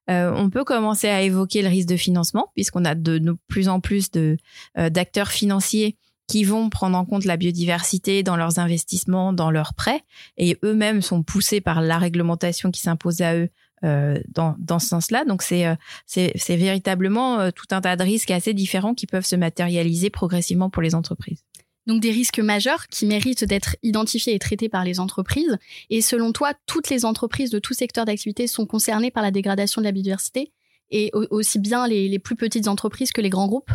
Euh, 0.09 0.31
on 0.35 0.49
peut 0.49 0.63
commencer 0.63 1.07
à 1.07 1.21
évoquer 1.21 1.61
le 1.61 1.67
risque 1.67 1.87
de 1.87 1.97
financement, 1.97 2.51
puisqu'on 2.55 2.85
a 2.85 2.95
de, 2.95 3.37
plus 3.47 3.69
en 3.69 3.79
plus 3.79 4.09
de 4.11 4.37
euh, 4.77 4.89
d'acteurs 4.89 5.29
financiers 5.29 5.97
qui 6.29 6.43
vont 6.43 6.69
prendre 6.69 6.97
en 6.97 7.05
compte 7.05 7.25
la 7.25 7.35
biodiversité 7.35 8.23
dans 8.23 8.37
leurs 8.37 8.59
investissements, 8.59 9.33
dans 9.33 9.51
leurs 9.51 9.73
prêts, 9.73 10.03
et 10.37 10.57
eux-mêmes 10.63 11.01
sont 11.01 11.23
poussés 11.23 11.59
par 11.59 11.81
la 11.81 11.97
réglementation 11.97 12.71
qui 12.71 12.81
s'impose 12.81 13.21
à 13.21 13.35
eux 13.35 13.49
euh, 13.83 14.19
dans, 14.29 14.55
dans 14.59 14.79
ce 14.79 14.87
sens-là. 14.87 15.25
Donc 15.25 15.41
c'est 15.41 15.65
c'est 16.05 16.55
véritablement 16.55 17.51
tout 17.51 17.67
un 17.71 17.81
tas 17.81 17.95
de 17.95 18.03
risques 18.03 18.31
assez 18.31 18.53
différents 18.53 18.93
qui 18.93 19.07
peuvent 19.07 19.25
se 19.25 19.35
matérialiser 19.35 20.09
progressivement 20.09 20.69
pour 20.69 20.81
les 20.81 20.95
entreprises 20.95 21.43
donc 21.89 22.01
des 22.01 22.11
risques 22.11 22.39
majeurs 22.39 22.87
qui 22.87 23.05
méritent 23.05 23.43
d'être 23.43 23.75
identifiés 23.83 24.35
et 24.35 24.39
traités 24.39 24.69
par 24.69 24.85
les 24.85 24.99
entreprises. 24.99 25.57
Et 25.89 26.01
selon 26.01 26.31
toi, 26.31 26.53
toutes 26.65 26.89
les 26.89 27.03
entreprises 27.03 27.49
de 27.49 27.59
tout 27.59 27.73
secteur 27.73 28.05
d'activité 28.05 28.47
sont 28.47 28.65
concernées 28.65 29.11
par 29.11 29.23
la 29.23 29.31
dégradation 29.31 29.81
de 29.81 29.85
la 29.85 29.91
biodiversité, 29.91 30.53
et 30.91 31.11
aussi 31.13 31.59
bien 31.59 31.87
les, 31.87 32.19
plus 32.19 32.35
petites 32.35 32.67
entreprises 32.67 33.11
que 33.11 33.21
les 33.21 33.29
grands 33.29 33.47
groupes? 33.47 33.71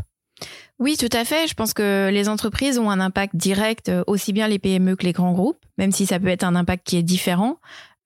Oui, 0.79 0.97
tout 0.97 1.09
à 1.13 1.25
fait. 1.25 1.47
Je 1.47 1.55
pense 1.55 1.73
que 1.73 2.11
les 2.13 2.29
entreprises 2.29 2.79
ont 2.79 2.91
un 2.91 3.01
impact 3.01 3.37
direct, 3.37 3.89
euh, 3.89 4.03
aussi 4.07 4.33
bien 4.33 4.49
les 4.49 4.59
PME 4.59 4.97
que 4.97 5.05
les 5.05 5.13
grands 5.13 5.33
groupes, 5.33 5.65
même 5.79 5.93
si 5.93 6.07
ça 6.07 6.19
peut 6.19 6.29
être 6.29 6.45
un 6.45 6.57
impact 6.57 6.87
qui 6.87 6.97
est 6.97 7.03
différent. 7.03 7.61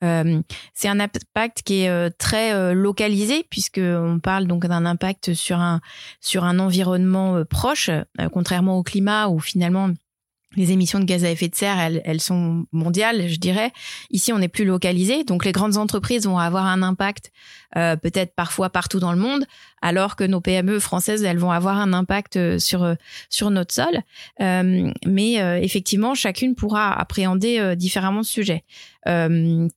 Euh, 0.04 0.40
c'est 0.75 0.88
un 0.88 1.00
impact 1.00 1.62
qui 1.62 1.82
est 1.82 1.88
euh, 1.88 2.08
très 2.16 2.73
localisé 2.73 3.44
puisque 3.50 3.80
on 3.82 4.20
parle 4.20 4.47
donc 4.47 4.64
d'un 4.66 4.87
impact 4.87 5.35
sur 5.35 5.58
un 5.58 5.80
sur 6.20 6.44
un 6.44 6.61
environnement 6.61 7.42
proche, 7.44 7.90
contrairement 8.32 8.78
au 8.78 8.85
climat 8.85 9.28
où 9.28 9.40
finalement 9.40 9.90
les 10.57 10.73
émissions 10.73 10.99
de 10.99 11.05
gaz 11.05 11.25
à 11.25 11.31
effet 11.31 11.49
de 11.49 11.55
serre, 11.55 11.78
elles, 11.78 12.00
elles, 12.05 12.21
sont 12.21 12.67
mondiales, 12.73 13.28
je 13.28 13.37
dirais. 13.37 13.71
Ici, 14.11 14.33
on 14.33 14.40
est 14.40 14.49
plus 14.49 14.64
localisé, 14.64 15.25
donc 15.25 15.45
les 15.45 15.52
grandes 15.52 15.76
entreprises 15.76 16.26
vont 16.26 16.38
avoir 16.38 16.64
un 16.67 16.83
impact 16.83 17.31
euh, 17.76 17.97
peut-être 17.97 18.35
parfois 18.35 18.71
partout 18.71 18.99
dans 18.99 19.12
le 19.12 19.19
monde, 19.19 19.45
alors 19.83 20.17
que 20.17 20.25
nos 20.25 20.40
PME 20.40 20.81
françaises, 20.81 21.23
elles 21.23 21.38
vont 21.38 21.50
avoir 21.50 21.76
un 21.76 21.93
impact 21.93 22.37
euh, 22.37 22.59
sur 22.59 22.83
euh, 22.83 22.95
sur 23.28 23.50
notre 23.50 23.75
sol. 23.75 24.00
Euh, 24.40 24.90
mais 25.07 25.43
euh, 25.43 25.59
effectivement, 25.61 26.14
chacune 26.14 26.55
pourra 26.55 26.99
appréhender 26.99 27.76
différemment 27.76 28.23
ce 28.23 28.33
sujet. 28.33 28.64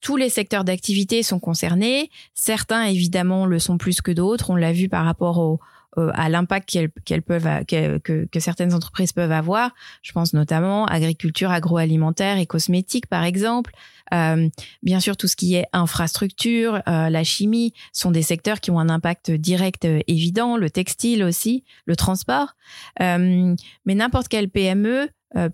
tous 0.02 0.18
les 0.18 0.30
secteurs 0.30 0.64
d'activité 0.64 1.24
sont 1.24 1.40
concernés. 1.40 2.10
Certains, 2.34 2.84
évidemment, 2.84 3.46
le 3.46 3.60
sont 3.60 3.78
plus 3.78 4.02
que 4.02 4.12
d'autres. 4.12 4.50
On 4.50 4.56
l'a 4.56 4.72
vu 4.72 4.88
par 4.88 5.06
rapport 5.06 5.38
au 5.38 5.54
euh, 5.54 5.58
à 5.98 6.30
l'impact 6.30 6.70
qu'elles 7.06 7.22
peuvent 7.22 7.66
que, 7.66 7.98
que, 8.26 8.40
certaines 8.40 8.74
entreprises 8.74 9.12
peuvent 9.12 9.32
avoir. 9.32 9.72
Je 10.02 10.12
pense 10.12 10.34
notamment 10.34 10.86
agriculture 10.86 11.52
agroalimentaire 11.52 12.38
et 12.38 12.46
cosmétique 12.46 13.08
par 13.08 13.24
exemple. 13.24 13.74
Euh, 14.14 14.50
bien 14.84 15.00
sûr, 15.00 15.16
tout 15.16 15.28
ce 15.28 15.36
qui 15.36 15.56
est 15.56 15.66
infrastructure, 15.74 16.82
euh, 16.88 17.10
la 17.10 17.24
chimie 17.24 17.74
sont 17.94 18.12
des 18.12 18.22
secteurs 18.22 18.60
qui 18.60 18.72
ont 18.72 18.80
un 18.80 18.90
impact 18.90 19.32
direct 19.32 19.86
euh, 19.86 20.00
évident, 20.08 20.58
le 20.58 20.70
textile 20.70 21.24
aussi, 21.24 21.64
le 21.86 21.96
transport. 21.96 22.56
mais 23.00 23.56
n'importe 23.86 24.28
quelle 24.28 24.50
PME 24.50 25.02
euh, 25.02 25.08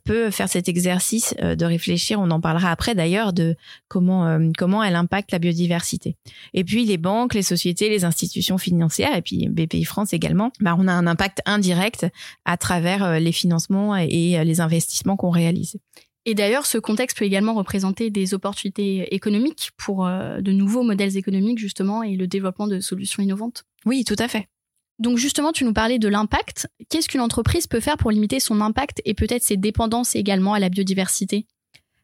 peut 0.03 0.31
faire 0.31 0.49
cet 0.49 0.67
exercice 0.67 1.35
euh, 1.41 1.55
de 1.55 1.65
réfléchir, 1.65 2.19
on 2.19 2.31
en 2.31 2.41
parlera 2.41 2.71
après 2.71 2.95
d'ailleurs, 2.95 3.33
de 3.33 3.55
comment, 3.87 4.27
euh, 4.27 4.49
comment 4.57 4.83
elle 4.83 4.95
impacte 4.95 5.31
la 5.31 5.39
biodiversité. 5.39 6.15
Et 6.53 6.63
puis 6.63 6.85
les 6.85 6.97
banques, 6.97 7.33
les 7.33 7.43
sociétés, 7.43 7.89
les 7.89 8.05
institutions 8.05 8.57
financières, 8.57 9.15
et 9.15 9.21
puis 9.21 9.47
BPI 9.49 9.83
France 9.83 10.13
également, 10.13 10.51
bah, 10.59 10.75
on 10.77 10.87
a 10.87 10.93
un 10.93 11.07
impact 11.07 11.41
indirect 11.45 12.07
à 12.45 12.57
travers 12.57 13.19
les 13.19 13.31
financements 13.31 13.95
et 13.95 14.43
les 14.43 14.61
investissements 14.61 15.15
qu'on 15.15 15.29
réalise. 15.29 15.77
Et 16.25 16.33
d'ailleurs, 16.33 16.65
ce 16.65 16.77
contexte 16.77 17.17
peut 17.17 17.25
également 17.25 17.53
représenter 17.53 18.09
des 18.09 18.33
opportunités 18.33 19.13
économiques 19.15 19.71
pour 19.77 20.05
de 20.05 20.51
nouveaux 20.51 20.83
modèles 20.83 21.15
économiques, 21.15 21.57
justement, 21.57 22.03
et 22.03 22.15
le 22.15 22.27
développement 22.27 22.67
de 22.67 22.79
solutions 22.79 23.23
innovantes. 23.23 23.63
Oui, 23.85 24.03
tout 24.03 24.15
à 24.19 24.27
fait. 24.27 24.47
Donc 24.99 25.17
justement, 25.17 25.51
tu 25.51 25.63
nous 25.63 25.73
parlais 25.73 25.99
de 25.99 26.07
l'impact. 26.07 26.67
Qu'est-ce 26.89 27.07
qu'une 27.07 27.21
entreprise 27.21 27.67
peut 27.67 27.79
faire 27.79 27.97
pour 27.97 28.11
limiter 28.11 28.39
son 28.39 28.61
impact 28.61 29.01
et 29.05 29.13
peut-être 29.13 29.43
ses 29.43 29.57
dépendances 29.57 30.15
également 30.15 30.53
à 30.53 30.59
la 30.59 30.69
biodiversité? 30.69 31.45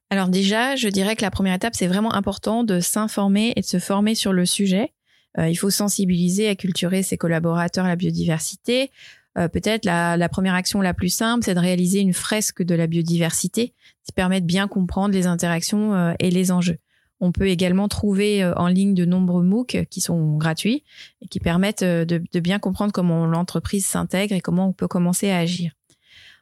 Alors 0.09 0.27
déjà, 0.27 0.75
je 0.75 0.89
dirais 0.89 1.15
que 1.15 1.23
la 1.23 1.31
première 1.31 1.55
étape, 1.55 1.73
c'est 1.75 1.88
vraiment 1.88 2.13
important 2.13 2.63
de 2.63 2.79
s'informer 2.79 3.53
et 3.55 3.62
de 3.62 3.65
se 3.65 3.79
former 3.79 4.13
sur 4.13 4.31
le 4.31 4.45
sujet. 4.45 4.93
Euh, 5.39 5.50
il 5.50 5.55
faut 5.55 5.71
sensibiliser, 5.71 6.47
acculturer 6.47 7.01
ses 7.01 7.17
collaborateurs 7.17 7.85
à 7.85 7.88
la 7.88 7.95
biodiversité. 7.95 8.91
Euh, 9.39 9.47
peut-être 9.47 9.85
la, 9.85 10.29
première 10.29 10.53
action 10.53 10.81
la 10.81 10.93
plus 10.93 11.09
simple, 11.09 11.43
c'est 11.43 11.55
de 11.55 11.59
réaliser 11.59 12.00
une 12.00 12.13
fresque 12.13 12.62
de 12.62 12.75
la 12.75 12.85
biodiversité 12.85 13.73
qui 14.05 14.12
permet 14.12 14.41
de 14.41 14.45
bien 14.45 14.67
comprendre 14.67 15.15
les 15.15 15.25
interactions 15.25 15.95
euh, 15.95 16.13
et 16.19 16.29
les 16.29 16.51
enjeux. 16.51 16.77
On 17.23 17.31
peut 17.31 17.47
également 17.47 17.87
trouver 17.87 18.43
euh, 18.43 18.53
en 18.55 18.67
ligne 18.67 18.93
de 18.93 19.05
nombreux 19.05 19.43
MOOC 19.43 19.85
qui 19.89 20.01
sont 20.01 20.35
gratuits 20.35 20.83
et 21.21 21.27
qui 21.29 21.39
permettent 21.39 21.81
euh, 21.81 22.03
de, 22.03 22.39
bien 22.41 22.59
comprendre 22.59 22.91
comment 22.91 23.25
l'entreprise 23.25 23.85
s'intègre 23.85 24.35
et 24.35 24.41
comment 24.41 24.67
on 24.67 24.73
peut 24.73 24.89
commencer 24.89 25.29
à 25.29 25.37
agir. 25.37 25.71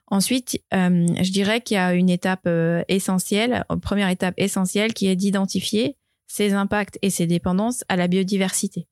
Ensuite, 0.07 0.59
euh, 0.73 1.05
je 1.21 1.31
dirais 1.31 1.61
qu'il 1.61 1.75
y 1.75 1.77
a 1.77 1.93
une 1.93 2.09
étape 2.09 2.49
essentielle, 2.87 3.63
première 3.83 4.09
étape 4.09 4.33
essentielle, 4.37 4.95
qui 4.95 5.05
est 5.05 5.15
d'identifier 5.15 5.97
ses 6.25 6.53
impacts 6.53 6.97
et 7.03 7.11
ses 7.11 7.27
dépendances 7.27 7.83
à 7.87 7.95
la 7.95 8.07
biodiversité. 8.07 8.87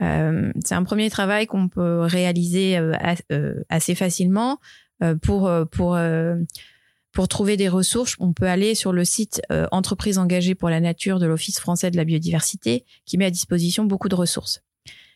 c'est 0.00 0.74
un 0.74 0.84
premier 0.84 1.10
travail 1.10 1.46
qu'on 1.46 1.68
peut 1.68 2.00
réaliser 2.00 2.78
assez 3.68 3.94
facilement 3.94 4.58
pour 5.22 5.50
pour 5.70 5.96
pour 7.12 7.26
trouver 7.26 7.56
des 7.56 7.68
ressources, 7.68 8.14
on 8.20 8.32
peut 8.32 8.46
aller 8.46 8.74
sur 8.74 8.92
le 8.92 9.04
site 9.04 9.42
euh, 9.50 9.66
Entreprises 9.72 10.18
engagées 10.18 10.54
pour 10.54 10.70
la 10.70 10.80
nature 10.80 11.18
de 11.18 11.26
l'Office 11.26 11.58
français 11.58 11.90
de 11.90 11.96
la 11.96 12.04
biodiversité 12.04 12.84
qui 13.04 13.18
met 13.18 13.24
à 13.24 13.30
disposition 13.30 13.84
beaucoup 13.84 14.08
de 14.08 14.14
ressources. 14.14 14.62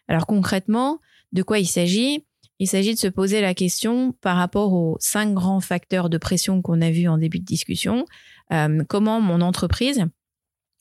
Alors 0.08 0.26
concrètement, 0.26 1.00
de 1.32 1.42
quoi 1.42 1.58
il 1.58 1.66
s'agit? 1.66 2.24
Il 2.58 2.68
s'agit 2.68 2.94
de 2.94 2.98
se 2.98 3.06
poser 3.06 3.40
la 3.40 3.54
question 3.54 4.12
par 4.20 4.36
rapport 4.36 4.72
aux 4.72 4.96
cinq 5.00 5.34
grands 5.34 5.60
facteurs 5.60 6.08
de 6.08 6.18
pression 6.18 6.62
qu'on 6.62 6.80
a 6.80 6.90
vus 6.90 7.08
en 7.08 7.18
début 7.18 7.38
de 7.38 7.44
discussion. 7.44 8.06
Euh, 8.52 8.82
comment 8.88 9.20
mon 9.20 9.40
entreprise, 9.40 10.04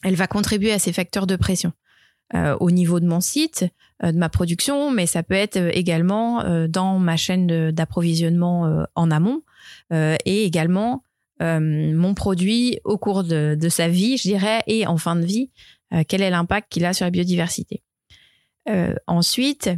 elle 0.03 0.15
va 0.15 0.27
contribuer 0.27 0.71
à 0.71 0.79
ces 0.79 0.93
facteurs 0.93 1.27
de 1.27 1.35
pression? 1.35 1.73
Euh, 2.35 2.57
au 2.59 2.71
niveau 2.71 2.99
de 2.99 3.05
mon 3.05 3.21
site, 3.21 3.65
de 4.01 4.17
ma 4.17 4.29
production, 4.29 4.89
mais 4.91 5.05
ça 5.05 5.21
peut 5.21 5.35
être 5.35 5.57
également 5.57 6.67
dans 6.67 6.97
ma 6.97 7.15
chaîne 7.15 7.71
d'approvisionnement 7.71 8.85
en 8.95 9.11
amont 9.11 9.43
et 9.91 10.45
également 10.45 11.03
mon 11.39 12.13
produit 12.13 12.79
au 12.83 12.97
cours 12.97 13.23
de, 13.23 13.67
sa 13.69 13.89
vie, 13.89 14.17
je 14.17 14.23
dirais, 14.23 14.61
et 14.67 14.87
en 14.87 14.97
fin 14.97 15.15
de 15.15 15.25
vie, 15.25 15.49
quel 16.07 16.21
est 16.21 16.29
l'impact 16.29 16.71
qu'il 16.71 16.85
a 16.85 16.93
sur 16.93 17.05
la 17.05 17.11
biodiversité. 17.11 17.83
ensuite, 19.07 19.69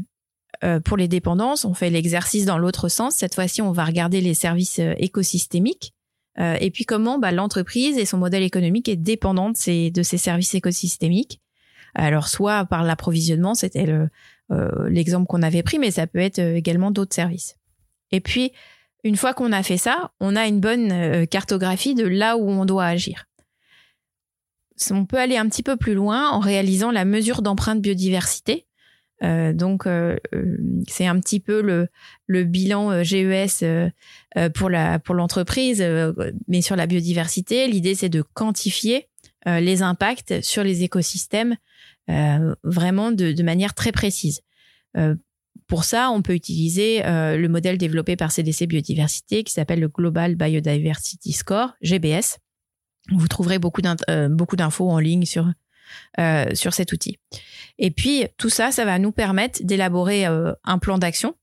pour 0.84 0.98
les 0.98 1.08
dépendances, 1.08 1.66
on 1.66 1.74
fait 1.74 1.90
l'exercice 1.90 2.46
dans 2.46 2.58
l'autre 2.58 2.88
sens. 2.88 3.16
Cette 3.16 3.34
fois-ci, 3.36 3.62
on 3.62 3.72
va 3.72 3.86
regarder 3.86 4.22
les 4.22 4.36
services 4.36 4.80
écosystémiques. 4.98 5.94
et 6.38 6.70
puis 6.72 6.86
comment 6.86 7.18
bah, 7.18 7.32
l'entreprise 7.32 7.98
et 7.98 8.06
son 8.06 8.18
modèle 8.18 8.44
économique 8.44 8.88
est 8.88 8.96
dépendant 8.96 9.50
de 9.50 9.58
ces, 9.58 9.92
services 10.04 10.54
écosystémiques. 10.54 11.42
Alors 11.96 12.28
soit 12.28 12.66
par 12.66 12.84
l'approvisionnement, 12.84 13.56
c'était 13.56 13.88
euh, 14.52 14.90
l'exemple 14.90 15.26
qu'on 15.28 15.42
avait 15.42 15.64
pris, 15.64 15.80
mais 15.80 15.92
ça 15.92 16.06
peut 16.06 16.20
être 16.20 16.40
euh, 16.40 16.56
également 16.56 16.92
d'autres 16.92 17.16
services. 17.16 17.56
Et 18.12 18.20
puis, 18.20 18.52
une 19.06 19.16
fois 19.16 19.34
qu'on 19.34 19.54
a 19.54 19.64
fait 19.64 19.78
ça, 19.78 20.12
on 20.20 20.36
a 20.36 20.48
une 20.48 20.60
bonne 20.60 20.92
euh, 20.92 21.26
cartographie 21.26 21.96
de 21.96 22.06
là 22.06 22.36
où 22.36 22.50
on 22.50 22.66
doit 22.66 22.86
agir. 22.86 23.26
On 24.92 25.06
peut 25.06 25.18
aller 25.18 25.38
un 25.38 25.48
petit 25.48 25.64
peu 25.64 25.78
plus 25.78 25.94
loin 25.94 26.30
en 26.30 26.40
réalisant 26.40 26.92
la 26.92 27.06
mesure 27.06 27.42
d'empreinte 27.42 27.82
biodiversité. 27.82 28.66
donc, 29.22 29.88
c'est 30.90 31.08
un 31.08 31.18
petit 31.22 31.40
peu 31.40 31.62
le, 32.28 32.44
bilan 32.44 33.02
GES 33.02 33.64
pour 34.54 34.70
l'entreprise, 35.16 35.82
mais 36.50 36.62
sur 36.62 36.76
la 36.76 36.88
biodiversité. 36.88 37.70
L'idée, 37.70 37.96
c'est 37.96 38.10
de 38.10 38.22
quantifier 38.22 39.08
les 39.46 39.82
impacts 39.82 40.42
sur 40.42 40.62
les 40.62 40.84
écosystèmes 40.84 41.56
euh, 42.10 42.54
vraiment 42.64 43.12
de, 43.12 43.42
manière 43.42 43.74
très 43.74 43.92
précise. 43.92 44.42
Euh, 45.56 45.62
pour 45.68 45.84
ça, 45.84 46.12
on 46.12 46.22
peut 46.22 46.34
utiliser 46.34 47.06
euh, 47.06 47.38
le 47.38 47.48
modèle 47.50 47.78
développé 47.78 48.16
par 48.16 48.32
CDC 48.32 48.68
Biodiversité 48.68 49.44
qui 49.44 49.54
s'appelle 49.54 49.80
le 49.80 49.88
Global 49.88 50.36
Biodiversity 50.36 51.32
Score, 51.32 51.74
GBS. 51.82 52.38
Vous 53.12 53.28
trouverez 53.28 53.60
beaucoup 53.60 53.82
d'infos 53.82 54.90
en 54.90 54.98
ligne 54.98 55.26
sur, 55.26 55.48
sur 56.56 56.74
cet 56.74 56.92
outil. 56.92 57.20
Et 57.78 57.92
puis, 57.92 58.26
tout 58.38 58.50
ça, 58.50 58.72
ça 58.72 58.84
va 58.84 58.98
nous 58.98 59.12
permettre 59.12 59.64
d'élaborer 59.64 60.26
un 60.26 60.80
plan 60.80 60.98
d'action 60.98 61.36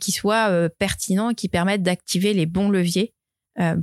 qui 0.00 0.12
soit 0.12 0.70
pertinent 0.78 1.34
qui 1.34 1.50
permette 1.50 1.82
d'activer 1.82 2.32
les 2.32 2.46
bons 2.46 2.70
leviers 2.70 3.12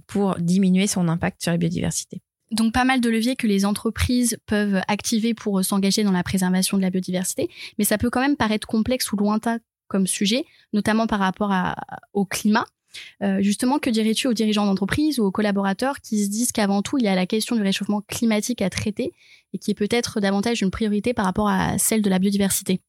pour 0.08 0.36
diminuer 0.40 0.88
son 0.88 1.08
impact 1.08 1.44
sur 1.44 1.52
la 1.52 1.60
biodiversité. 1.60 2.24
Donc 2.52 2.74
pas 2.74 2.84
mal 2.84 3.00
de 3.00 3.10
leviers 3.10 3.36
que 3.36 3.48
les 3.48 3.66
entreprises 3.66 4.38
peuvent 4.46 4.82
activer 4.88 5.34
pour 5.34 5.64
s'engager 5.64 6.04
dans 6.04 6.12
la 6.12 6.24
préservation 6.24 6.78
de 6.78 6.82
la 6.82 6.90
biodiversité, 6.90 7.50
mais 7.78 7.86
ça 7.86 7.98
peut 7.98 8.10
quand 8.10 8.22
même 8.22 8.36
paraître 8.36 8.68
complexe 8.68 9.12
ou 9.12 9.18
lointain 9.18 9.60
comme 9.88 10.08
sujet, 10.08 10.46
notamment 10.74 11.08
par 11.08 11.20
rapport 11.20 11.54
au 12.14 12.26
climat. 12.26 12.66
Euh, 13.24 13.42
justement, 13.42 13.80
que 13.80 13.90
dirais-tu 13.90 14.28
aux 14.28 14.34
dirigeants 14.34 14.66
d'entreprise 14.66 15.20
ou 15.20 15.24
aux 15.24 15.32
collaborateurs 15.32 16.02
qui 16.02 16.24
se 16.24 16.30
disent 16.30 16.52
qu'avant 16.52 16.82
tout, 16.82 16.98
il 16.98 17.06
y 17.06 17.08
a 17.08 17.16
la 17.16 17.26
question 17.26 17.56
du 17.56 17.62
réchauffement 17.62 18.02
climatique 18.02 18.62
à 18.62 18.70
traiter 18.70 19.14
et 19.54 19.58
qui 19.58 19.72
est 19.72 19.76
peut-être 19.76 20.20
davantage 20.20 20.62
une 20.62 20.72
priorité 20.72 21.14
par 21.14 21.26
rapport 21.26 21.50
à 21.50 21.78
celle 21.78 22.02
de 22.02 22.10
la 22.10 22.20
biodiversité? 22.20 22.82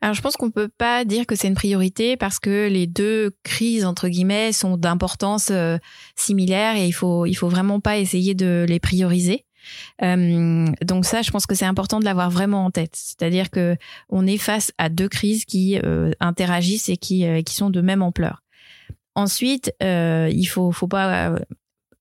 Alors 0.00 0.14
je 0.14 0.22
pense 0.22 0.36
qu'on 0.36 0.50
peut 0.50 0.68
pas 0.68 1.04
dire 1.04 1.26
que 1.26 1.34
c'est 1.34 1.48
une 1.48 1.54
priorité 1.54 2.16
parce 2.16 2.38
que 2.38 2.68
les 2.68 2.86
deux 2.86 3.32
crises 3.42 3.84
entre 3.84 4.08
guillemets 4.08 4.52
sont 4.52 4.76
d'importance 4.76 5.48
euh, 5.50 5.78
similaire 6.16 6.76
et 6.76 6.86
il 6.86 6.92
faut 6.92 7.26
il 7.26 7.34
faut 7.34 7.48
vraiment 7.48 7.80
pas 7.80 7.98
essayer 7.98 8.34
de 8.34 8.64
les 8.68 8.80
prioriser. 8.80 9.44
Euh, 10.02 10.66
donc 10.82 11.04
ça, 11.04 11.20
je 11.20 11.30
pense 11.30 11.44
que 11.44 11.54
c'est 11.54 11.66
important 11.66 11.98
de 11.98 12.04
l'avoir 12.04 12.30
vraiment 12.30 12.64
en 12.64 12.70
tête. 12.70 12.94
C'est-à-dire 12.94 13.50
que 13.50 13.76
on 14.08 14.26
est 14.26 14.38
face 14.38 14.72
à 14.78 14.88
deux 14.88 15.08
crises 15.08 15.44
qui 15.44 15.78
interagissent 16.20 16.88
et 16.88 16.96
qui 16.96 17.26
qui 17.44 17.54
sont 17.54 17.70
de 17.70 17.80
même 17.80 18.02
ampleur. 18.02 18.42
Ensuite, 19.18 19.74
euh, 19.82 20.30
il 20.32 20.44
faut, 20.44 20.70
faut 20.70 20.86
pas. 20.86 21.30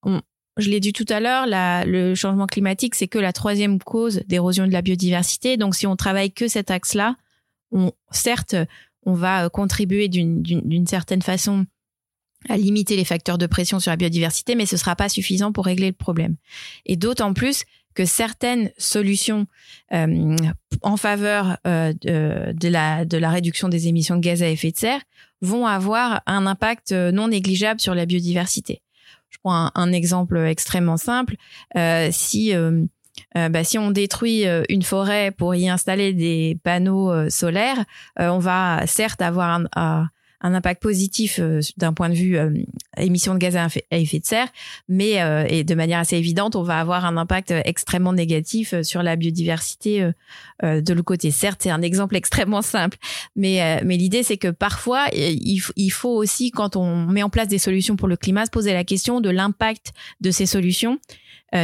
Euh, 0.05 0.19
je 0.57 0.69
l'ai 0.69 0.79
dit 0.79 0.93
tout 0.93 1.05
à 1.09 1.19
l'heure, 1.19 1.45
le 1.47 2.13
changement 2.13 2.45
climatique, 2.45 2.93
c'est 2.93 3.07
que 3.07 3.17
la 3.17 3.33
troisième 3.33 3.79
cause 3.79 4.21
d'érosion 4.27 4.67
de 4.67 4.71
la 4.71 4.83
biodiversité. 4.83 5.57
Donc, 5.57 5.73
si 5.73 5.87
on 5.87 5.95
travaille 5.95 6.31
que 6.31 6.47
cet 6.47 6.69
axe-là, 6.69 7.15
on, 7.71 7.91
certes, 8.11 8.55
on 9.05 9.13
va 9.13 9.49
contribuer 9.49 10.07
d'une 10.09 10.87
certaine 10.87 11.21
façon 11.21 11.65
à 12.49 12.57
limiter 12.57 12.95
les 12.95 13.05
facteurs 13.05 13.37
de 13.37 13.47
pression 13.47 13.79
sur 13.79 13.91
la 13.91 13.97
biodiversité, 13.97 14.55
mais 14.55 14.65
ce 14.65 14.77
sera 14.77 14.95
pas 14.95 15.09
suffisant 15.09 15.51
pour 15.51 15.65
régler 15.65 15.87
le 15.87 15.93
problème. 15.93 16.35
Et 16.85 16.95
d'autant 16.95 17.33
plus 17.33 17.63
que 17.97 18.05
certaines 18.05 18.69
solutions 18.77 19.47
euh, 19.91 20.35
en 20.83 20.97
faveur 20.97 21.57
euh, 21.65 21.93
de, 22.03 22.67
la, 22.67 23.05
de 23.05 23.17
la 23.17 23.31
réduction 23.31 23.69
des 23.69 23.87
émissions 23.87 24.15
de 24.15 24.21
gaz 24.21 24.43
à 24.43 24.49
effet 24.49 24.71
de 24.71 24.77
serre 24.77 25.01
vont 25.41 25.65
avoir 25.65 26.21
un 26.27 26.45
impact 26.45 26.91
euh, 26.91 27.11
non 27.11 27.29
négligeable 27.29 27.79
sur 27.79 27.95
la 27.95 28.05
biodiversité. 28.05 28.83
Je 29.29 29.39
prends 29.43 29.71
un, 29.73 29.91
exemple 29.93 30.37
extrêmement 30.37 30.97
simple. 30.97 31.35
si 32.11 32.53
bah, 33.35 33.63
si 33.63 33.77
on 33.77 33.91
détruit 33.91 34.45
une 34.69 34.81
forêt 34.81 35.31
pour 35.31 35.53
y 35.53 35.69
installer 35.69 36.13
des 36.13 36.57
panneaux 36.63 37.29
solaires, 37.29 37.85
on 38.17 38.39
va 38.39 38.85
certes 38.87 39.21
avoir 39.21 39.61
un, 39.75 40.07
un 40.41 40.53
impact 40.53 40.81
positif 40.81 41.39
euh, 41.39 41.61
d'un 41.77 41.93
point 41.93 42.09
de 42.09 42.13
vue 42.13 42.37
euh, 42.37 42.51
émission 42.97 43.33
de 43.33 43.39
gaz 43.39 43.55
à 43.55 43.67
effet 43.91 44.19
de 44.19 44.25
serre, 44.25 44.47
mais 44.87 45.21
euh, 45.21 45.45
et 45.47 45.63
de 45.63 45.75
manière 45.75 45.99
assez 45.99 46.15
évidente, 46.15 46.55
on 46.55 46.61
va 46.61 46.79
avoir 46.79 47.05
un 47.05 47.17
impact 47.17 47.53
extrêmement 47.65 48.13
négatif 48.13 48.79
sur 48.83 49.01
la 49.01 49.15
biodiversité 49.15 50.11
de 50.61 50.93
l'autre 50.93 51.05
côté. 51.05 51.31
Certes, 51.31 51.61
c'est 51.63 51.69
un 51.69 51.81
exemple 51.81 52.15
extrêmement 52.15 52.61
simple, 52.61 52.97
mais 53.35 53.81
mais 53.83 53.97
l'idée 53.97 54.23
c'est 54.23 54.37
que 54.37 54.49
parfois 54.49 55.05
il 55.13 55.89
faut 55.89 56.15
aussi 56.15 56.51
quand 56.51 56.75
on 56.75 57.05
met 57.05 57.23
en 57.23 57.29
place 57.29 57.47
des 57.47 57.57
solutions 57.57 57.95
pour 57.95 58.07
le 58.07 58.17
climat 58.17 58.45
se 58.45 58.51
poser 58.51 58.73
la 58.73 58.83
question 58.83 59.21
de 59.21 59.29
l'impact 59.29 59.93
de 60.21 60.31
ces 60.31 60.45
solutions 60.45 60.99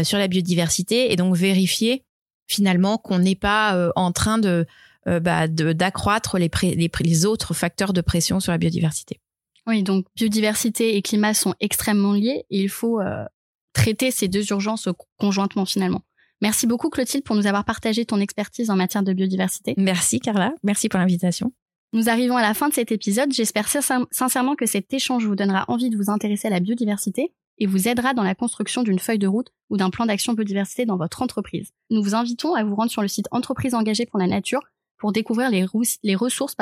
sur 0.03 0.17
la 0.17 0.27
biodiversité 0.27 1.11
et 1.11 1.15
donc 1.15 1.35
vérifier 1.35 2.03
finalement 2.47 2.97
qu'on 2.97 3.19
n'est 3.19 3.35
pas 3.35 3.91
en 3.95 4.11
train 4.11 4.37
de 4.37 4.65
euh, 5.05 5.19
bah, 5.19 5.49
d'accroître 5.49 6.37
les, 6.37 6.49
les, 6.61 7.25
autres 7.25 7.53
facteurs 7.53 7.91
de 7.91 7.99
pression 7.99 8.39
sur 8.39 8.53
la 8.53 8.57
biodiversité. 8.57 9.19
Oui, 9.67 9.83
donc 9.83 10.05
biodiversité 10.15 10.95
et 10.95 11.01
climat 11.01 11.33
sont 11.33 11.55
extrêmement 11.59 12.13
liés 12.13 12.45
et 12.49 12.61
il 12.61 12.69
faut 12.69 13.01
euh, 13.01 13.25
traiter 13.73 14.11
ces 14.11 14.29
deux 14.29 14.49
urgences 14.51 14.87
conjointement 15.19 15.65
finalement. 15.65 16.03
Merci 16.41 16.67
beaucoup 16.67 16.89
Clotilde 16.89 17.25
pour 17.25 17.35
nous 17.35 17.47
avoir 17.47 17.65
partagé 17.65 18.05
ton 18.05 18.21
expertise 18.21 18.69
en 18.69 18.77
matière 18.77 19.03
de 19.03 19.11
biodiversité. 19.11 19.73
Merci 19.75 20.21
Carla, 20.21 20.53
merci 20.63 20.87
pour 20.87 21.01
l'invitation. 21.01 21.51
Nous 21.91 22.07
arrivons 22.07 22.37
à 22.37 22.41
la 22.41 22.53
fin 22.53 22.69
de 22.69 22.73
cet 22.73 22.93
épisode. 22.93 23.33
J'espère 23.33 23.67
sincèrement 23.67 24.55
que 24.55 24.65
cet 24.65 24.93
échange 24.93 25.25
vous 25.25 25.35
donnera 25.35 25.65
envie 25.67 25.89
de 25.89 25.97
vous 25.97 26.09
intéresser 26.09 26.47
à 26.47 26.51
la 26.51 26.61
biodiversité 26.61 27.33
et 27.63 27.65
vous 27.65 27.87
aidera 27.87 28.13
dans 28.13 28.23
la 28.23 28.35
construction 28.35 28.83
d'une 28.83 28.99
feuille 28.99 29.19
de 29.19 29.27
route 29.27 29.53
ou 29.69 29.77
d'un 29.77 29.89
plan 29.89 30.05
d'action 30.05 30.33
biodiversité 30.33 30.85
dans 30.85 30.97
votre 30.97 31.21
entreprise. 31.21 31.71
Nous 31.91 32.03
vous 32.03 32.13
invitons 32.13 32.55
à 32.55 32.63
vous 32.65 32.75
rendre 32.75 32.91
sur 32.91 33.01
le 33.01 33.07
site 33.07 33.27
Entreprise 33.31 33.73
engagée 33.73 34.05
pour 34.05 34.19
la 34.19 34.27
nature 34.27 34.59
pour 34.97 35.13
découvrir 35.13 35.49
les, 35.49 36.15
ressources 36.15 36.55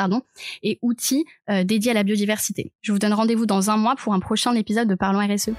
et 0.62 0.78
outils 0.84 1.26
euh, 1.50 1.64
dédiés 1.64 1.92
à 1.92 1.94
la 1.96 2.04
biodiversité. 2.04 2.72
Je 2.82 2.92
vous 2.92 3.00
donne 3.00 3.14
rendez-vous 3.14 3.48
dans 3.48 3.72
un 3.72 3.78
mois 3.78 3.96
pour 3.96 4.14
un 4.14 4.20
prochain 4.20 4.54
épisode 4.54 4.88
de 4.88 4.96
Parlons 4.96 5.28
RSE. 5.28 5.54